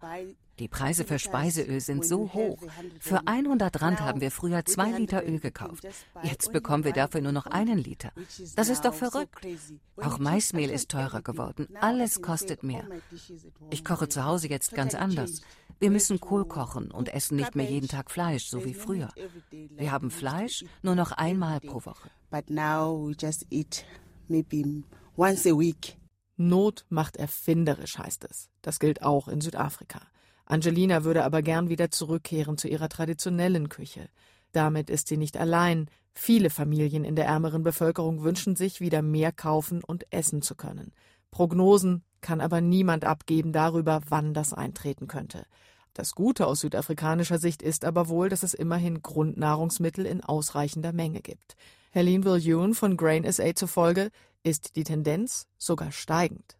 Die 0.59 0.67
Preise 0.67 1.05
für 1.05 1.19
Speiseöl 1.19 1.79
sind 1.79 2.03
so 2.03 2.33
hoch. 2.33 2.57
Für 2.99 3.27
100 3.27 3.79
Rand 3.81 4.01
haben 4.01 4.21
wir 4.21 4.31
früher 4.31 4.65
zwei 4.65 4.89
Liter 4.91 5.23
Öl 5.23 5.39
gekauft. 5.39 5.87
Jetzt 6.23 6.51
bekommen 6.51 6.83
wir 6.83 6.93
dafür 6.93 7.21
nur 7.21 7.31
noch 7.31 7.45
einen 7.45 7.77
Liter. 7.77 8.11
Das 8.55 8.69
ist 8.69 8.83
doch 8.83 8.95
verrückt. 8.95 9.45
Auch 9.97 10.17
Maismehl 10.17 10.71
ist 10.71 10.89
teurer 10.89 11.21
geworden. 11.21 11.67
Alles 11.79 12.23
kostet 12.23 12.63
mehr. 12.63 12.85
Ich 13.69 13.85
koche 13.85 14.09
zu 14.09 14.25
Hause 14.25 14.49
jetzt 14.49 14.73
ganz 14.73 14.95
anders. 14.95 15.41
Wir 15.79 15.91
müssen 15.91 16.19
Kohl 16.19 16.45
kochen 16.45 16.89
und 16.89 17.13
essen 17.13 17.35
nicht 17.35 17.55
mehr 17.55 17.69
jeden 17.69 17.87
Tag 17.87 18.09
Fleisch, 18.09 18.47
so 18.47 18.65
wie 18.65 18.73
früher. 18.73 19.09
Wir 19.51 19.91
haben 19.91 20.09
Fleisch 20.09 20.65
nur 20.81 20.95
noch 20.95 21.11
einmal 21.11 21.59
pro 21.59 21.85
Woche. 21.85 22.09
Not 26.35 26.85
macht 26.89 27.17
erfinderisch, 27.17 27.97
heißt 27.97 28.25
es. 28.29 28.49
Das 28.61 28.79
gilt 28.79 29.01
auch 29.01 29.27
in 29.27 29.41
Südafrika. 29.41 30.01
Angelina 30.45 31.03
würde 31.03 31.23
aber 31.23 31.41
gern 31.41 31.69
wieder 31.69 31.89
zurückkehren 31.89 32.57
zu 32.57 32.67
ihrer 32.67 32.89
traditionellen 32.89 33.69
Küche. 33.69 34.09
Damit 34.51 34.89
ist 34.89 35.07
sie 35.07 35.17
nicht 35.17 35.37
allein. 35.37 35.89
Viele 36.13 36.49
Familien 36.49 37.03
in 37.03 37.15
der 37.15 37.25
ärmeren 37.25 37.63
Bevölkerung 37.63 38.23
wünschen 38.23 38.55
sich, 38.55 38.79
wieder 38.79 39.01
mehr 39.01 39.31
kaufen 39.31 39.83
und 39.83 40.05
essen 40.11 40.41
zu 40.41 40.55
können. 40.55 40.93
Prognosen 41.31 42.03
kann 42.21 42.41
aber 42.41 42.61
niemand 42.61 43.05
abgeben 43.05 43.51
darüber, 43.51 44.01
wann 44.09 44.33
das 44.33 44.53
eintreten 44.53 45.07
könnte. 45.07 45.45
Das 45.93 46.13
Gute 46.13 46.45
aus 46.47 46.59
südafrikanischer 46.59 47.39
Sicht 47.39 47.61
ist 47.61 47.83
aber 47.83 48.07
wohl, 48.07 48.29
dass 48.29 48.43
es 48.43 48.53
immerhin 48.53 49.01
Grundnahrungsmittel 49.01 50.05
in 50.05 50.23
ausreichender 50.23 50.93
Menge 50.93 51.21
gibt. 51.21 51.55
Helene 51.91 52.25
Viljoen 52.25 52.73
von 52.73 52.97
Grain 52.97 53.31
SA 53.31 53.55
zufolge 53.55 54.11
ist 54.43 54.75
die 54.75 54.83
Tendenz 54.83 55.47
sogar 55.57 55.91
steigend. 55.91 56.56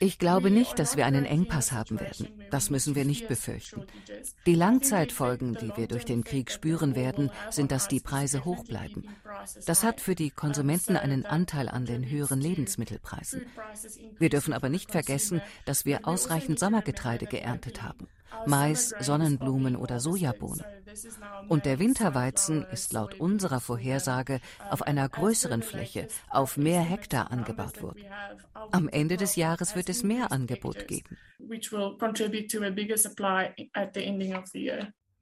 Ich 0.00 0.18
glaube 0.18 0.50
nicht, 0.50 0.78
dass 0.78 0.96
wir 0.96 1.06
einen 1.06 1.24
Engpass 1.24 1.72
haben 1.72 2.00
werden. 2.00 2.28
Das 2.50 2.70
müssen 2.70 2.94
wir 2.94 3.04
nicht 3.04 3.28
befürchten. 3.28 3.84
Die 4.46 4.54
Langzeitfolgen, 4.54 5.54
die 5.60 5.76
wir 5.76 5.86
durch 5.86 6.04
den 6.04 6.24
Krieg 6.24 6.50
spüren 6.50 6.96
werden, 6.96 7.30
sind, 7.50 7.72
dass 7.72 7.88
die 7.88 8.00
Preise 8.00 8.44
hoch 8.44 8.64
bleiben. 8.64 9.04
Das 9.66 9.84
hat 9.84 10.00
für 10.00 10.14
die 10.14 10.30
Konsumenten 10.30 10.96
einen 10.96 11.26
Anteil 11.26 11.68
an 11.68 11.84
den 11.84 12.08
höheren 12.08 12.40
Lebensmittelpreisen. 12.40 13.46
Wir 14.18 14.30
dürfen 14.30 14.54
aber 14.54 14.68
nicht 14.68 14.90
vergessen, 14.90 15.42
dass 15.66 15.84
wir 15.84 16.06
ausreichend 16.08 16.58
Sommergetreide 16.58 17.26
geerntet 17.26 17.82
haben. 17.82 18.08
Mais, 18.46 18.94
Sonnenblumen 19.00 19.76
oder 19.76 20.00
Sojabohnen. 20.00 20.64
Und 21.48 21.64
der 21.64 21.78
Winterweizen 21.78 22.64
ist 22.70 22.92
laut 22.92 23.18
unserer 23.20 23.60
Vorhersage 23.60 24.40
auf 24.70 24.82
einer 24.82 25.08
größeren 25.08 25.62
Fläche, 25.62 26.08
auf 26.30 26.56
mehr 26.56 26.77
Hektar 26.82 27.30
angebaut 27.30 27.82
worden. 27.82 28.04
Am 28.72 28.88
Ende 28.88 29.16
des 29.16 29.36
Jahres 29.36 29.74
wird 29.76 29.88
es 29.88 30.02
mehr 30.02 30.32
Angebot 30.32 30.86
geben. 30.88 31.16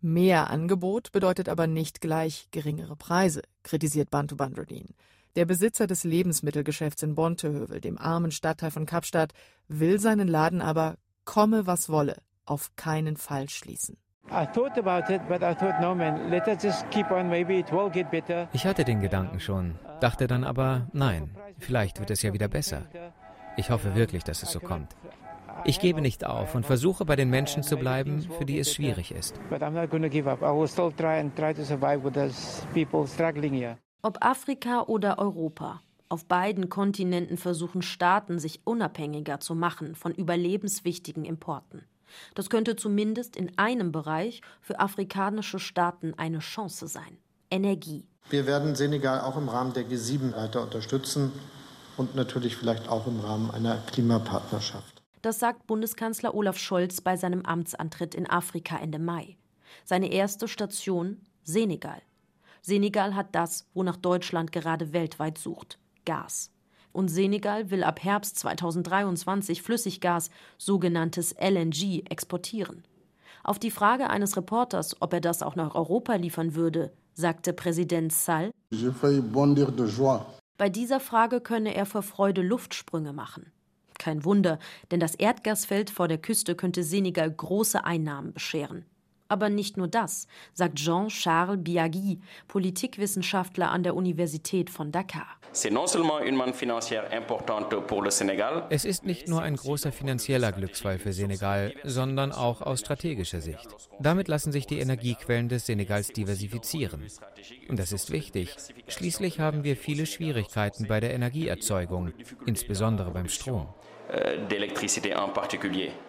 Mehr 0.01 0.51
Angebot 0.51 1.12
bedeutet 1.12 1.49
aber 1.49 1.66
nicht 1.66 2.01
gleich 2.01 2.49
geringere 2.51 2.97
Preise, 2.97 3.42
kritisiert 3.62 4.11
Bantu 4.11 4.37
Bandradin. 4.37 4.95
Der 5.37 5.45
Besitzer 5.45 5.87
des 5.87 6.05
Lebensmittelgeschäfts 6.05 7.03
in 7.03 7.14
Bontehövel, 7.14 7.81
dem 7.81 7.99
armen 7.99 8.31
Stadtteil 8.31 8.71
von 8.71 8.87
Kapstadt, 8.87 9.33
will 9.69 10.01
seinen 10.01 10.29
Laden 10.29 10.62
aber, 10.62 10.97
komme 11.25 11.66
was 11.66 11.88
wolle, 11.90 12.23
auf 12.47 12.75
keinen 12.77 13.16
Fall 13.16 13.49
schließen. 13.49 13.99
Ich 18.53 18.67
hatte 18.67 18.85
den 18.85 19.01
Gedanken 19.01 19.41
schon, 19.41 19.79
dachte 20.01 20.27
dann 20.27 20.45
aber, 20.45 20.87
nein, 20.93 21.31
vielleicht 21.59 22.01
wird 22.01 22.11
es 22.11 22.23
ja 22.23 22.33
wieder 22.33 22.49
besser. 22.49 22.83
Ich 23.57 23.71
hoffe 23.71 23.95
wirklich, 23.95 24.25
dass 24.25 24.43
es 24.43 24.51
so 24.51 24.61
kommt. 24.61 24.97
Ich 25.65 25.81
gebe 25.81 26.01
nicht 26.01 26.25
auf 26.25 26.55
und 26.55 26.67
versuche 26.67 27.05
bei 27.05 27.17
den 27.17 27.31
Menschen 27.31 27.62
zu 27.62 27.77
bleiben, 27.77 28.23
für 28.39 28.45
die 28.45 28.59
es 28.59 28.73
schwierig 28.73 29.12
ist. 29.12 29.35
Ob 34.03 34.25
Afrika 34.25 34.83
oder 34.83 35.19
Europa, 35.19 35.81
auf 36.09 36.27
beiden 36.27 36.69
Kontinenten 36.69 37.37
versuchen 37.37 37.83
Staaten, 37.83 38.39
sich 38.39 38.61
unabhängiger 38.65 39.41
zu 39.41 39.55
machen 39.55 39.95
von 39.95 40.12
überlebenswichtigen 40.12 41.25
Importen. 41.25 41.83
Das 42.35 42.51
könnte 42.51 42.77
zumindest 42.77 43.37
in 43.37 43.57
einem 43.59 43.92
Bereich 43.92 44.40
für 44.61 44.81
afrikanische 44.81 45.59
Staaten 45.59 46.14
eine 46.16 46.38
Chance 46.38 46.88
sein. 46.88 47.19
Energie. 47.51 48.05
Wir 48.29 48.47
werden 48.47 48.75
Senegal 48.75 49.21
auch 49.21 49.37
im 49.37 49.49
Rahmen 49.49 49.73
der 49.73 49.85
G7 49.85 50.35
weiter 50.35 50.62
unterstützen 50.62 51.33
und 51.97 52.14
natürlich 52.14 52.57
vielleicht 52.57 52.88
auch 52.88 53.07
im 53.07 53.21
Rahmen 53.21 53.51
einer 53.51 53.79
Klimapartnerschaft. 53.79 55.03
Das 55.23 55.38
sagt 55.38 55.66
Bundeskanzler 55.66 56.35
Olaf 56.35 56.59
Scholz 56.59 57.01
bei 57.01 57.16
seinem 57.16 57.42
Amtsantritt 57.42 58.14
in 58.14 58.29
Afrika 58.29 58.79
Ende 58.79 58.99
Mai. 58.99 59.37
Seine 59.85 60.12
erste 60.12 60.49
Station 60.49 61.21
Senegal. 61.42 62.03
Senegal 62.62 63.14
hat 63.14 63.35
das, 63.35 63.66
wonach 63.75 63.97
Deutschland 63.97 64.51
gerade 64.51 64.92
weltweit 64.92 65.38
sucht: 65.38 65.79
Gas 66.05 66.51
und 66.97 67.09
Senegal 67.09 67.71
will 67.71 67.85
ab 67.85 68.03
Herbst 68.03 68.39
2023 68.39 69.61
Flüssiggas, 69.61 70.31
sogenanntes 70.57 71.35
LNG, 71.39 72.05
exportieren. 72.09 72.85
Auf 73.45 73.59
die 73.59 73.71
Frage 73.71 74.09
eines 74.09 74.37
Reporters, 74.37 74.97
ob 75.01 75.13
er 75.13 75.21
das 75.21 75.43
auch 75.43 75.57
nach 75.57 75.75
Europa 75.75 76.15
liefern 76.15 76.55
würde, 76.55 76.91
sagte 77.13 77.53
Präsident 77.53 78.13
Sall, 78.13 78.51
bei 80.59 80.71
dieser 80.71 81.01
Frage 81.01 81.41
könne 81.43 81.75
er 81.75 81.87
vor 81.87 82.03
Freude 82.03 82.41
Luftsprünge 82.41 83.13
machen. 83.13 83.53
Kein 83.99 84.25
Wunder, 84.25 84.59
denn 84.91 85.01
das 85.01 85.15
Erdgasfeld 85.15 85.91
vor 85.91 86.09
der 86.09 86.19
Küste 86.19 86.55
könnte 86.55 86.83
Senegal 86.83 87.31
große 87.31 87.85
Einnahmen 87.85 88.33
bescheren. 88.33 88.87
Aber 89.29 89.49
nicht 89.49 89.77
nur 89.77 89.89
das, 89.89 90.27
sagt 90.53 90.77
Jean-Charles 90.77 91.62
Biagui, 91.62 92.21
Politikwissenschaftler 92.49 93.71
an 93.71 93.83
der 93.83 93.97
Universität 93.97 94.71
von 94.71 94.93
Dakar. 94.93 95.27
Es 98.69 98.85
ist 98.85 99.07
nicht 99.07 99.29
nur 99.29 99.43
ein 99.43 99.57
großer 99.57 99.93
finanzieller 99.93 100.53
Glücksfall 100.53 100.99
für 100.99 101.12
Senegal, 101.12 101.73
sondern 101.83 102.33
auch 102.33 102.61
aus 102.61 102.81
strategischer 102.81 103.41
Sicht. 103.41 103.67
Damit 103.99 104.29
lassen 104.29 104.53
sich 104.53 104.67
die 104.67 104.79
Energiequellen 104.81 105.49
des 105.49 105.67
Senegals 105.67 106.09
diversifizieren. 106.09 107.07
Und 107.69 107.79
das 107.79 107.93
ist 107.93 108.11
wichtig. 108.11 108.55
Schließlich 108.89 109.41
haben 109.41 109.65
wir 109.65 109.77
viele 109.77 110.07
Schwierigkeiten 110.07 110.87
bei 110.89 111.01
der 111.01 111.15
Energieerzeugung, 111.15 112.12
insbesondere 112.45 113.11
beim 113.11 113.29
Strom. 113.29 113.69
Euh, 114.09 114.47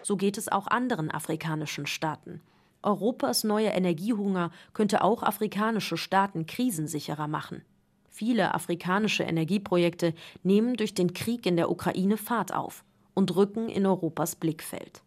so 0.03 0.17
geht 0.17 0.37
es 0.37 0.51
auch 0.51 0.67
anderen 0.67 1.09
afrikanischen 1.09 1.87
Staaten. 1.87 2.41
Europas 2.83 3.43
neuer 3.43 3.73
Energiehunger 3.73 4.51
könnte 4.73 5.03
auch 5.03 5.23
afrikanische 5.23 5.97
Staaten 5.97 6.45
krisensicherer 6.45 7.27
machen. 7.27 7.63
Viele 8.09 8.53
afrikanische 8.55 9.23
Energieprojekte 9.23 10.13
nehmen 10.43 10.75
durch 10.75 10.93
den 10.93 11.13
Krieg 11.13 11.45
in 11.45 11.55
der 11.55 11.69
Ukraine 11.69 12.17
Fahrt 12.17 12.53
auf 12.53 12.83
und 13.13 13.35
rücken 13.35 13.69
in 13.69 13.85
Europas 13.85 14.35
Blickfeld. 14.35 15.03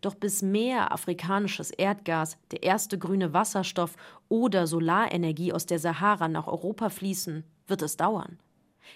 Doch 0.00 0.14
bis 0.14 0.42
mehr 0.42 0.92
afrikanisches 0.92 1.70
Erdgas, 1.70 2.38
der 2.50 2.62
erste 2.62 2.98
grüne 2.98 3.32
Wasserstoff 3.32 3.96
oder 4.28 4.66
Solarenergie 4.66 5.52
aus 5.52 5.66
der 5.66 5.78
Sahara 5.78 6.28
nach 6.28 6.46
Europa 6.46 6.90
fließen, 6.90 7.44
wird 7.66 7.82
es 7.82 7.96
dauern. 7.96 8.38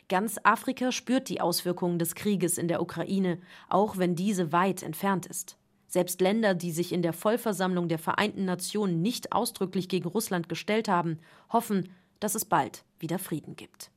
Ganz 0.09 0.39
Afrika 0.45 0.93
spürt 0.93 1.29
die 1.29 1.41
Auswirkungen 1.41 1.99
des 1.99 2.15
Krieges 2.15 2.59
in 2.59 2.69
der 2.69 2.81
Ukraine, 2.81 3.39
auch 3.69 3.99
wenn 3.99 4.15
diese 4.15 4.53
weit 4.53 4.83
entfernt 4.83 5.27
ist. 5.27 5.58
Selbst 5.89 6.21
Länder, 6.21 6.55
die 6.55 6.71
sich 6.71 6.93
in 6.93 7.01
der 7.01 7.15
Vollversammlung 7.15 7.89
der 7.89 7.99
Vereinten 7.99 8.45
Nationen 8.45 9.01
nicht 9.01 9.33
ausdrücklich 9.33 9.89
gegen 9.89 10.07
Russland 10.07 10.49
gestellt 10.49 10.87
haben, 10.87 11.19
hoffen, 11.51 11.89
dass 12.21 12.35
es 12.35 12.45
bald 12.45 12.85
wieder 12.99 13.19
Frieden 13.19 13.57
gibt. 13.57 13.91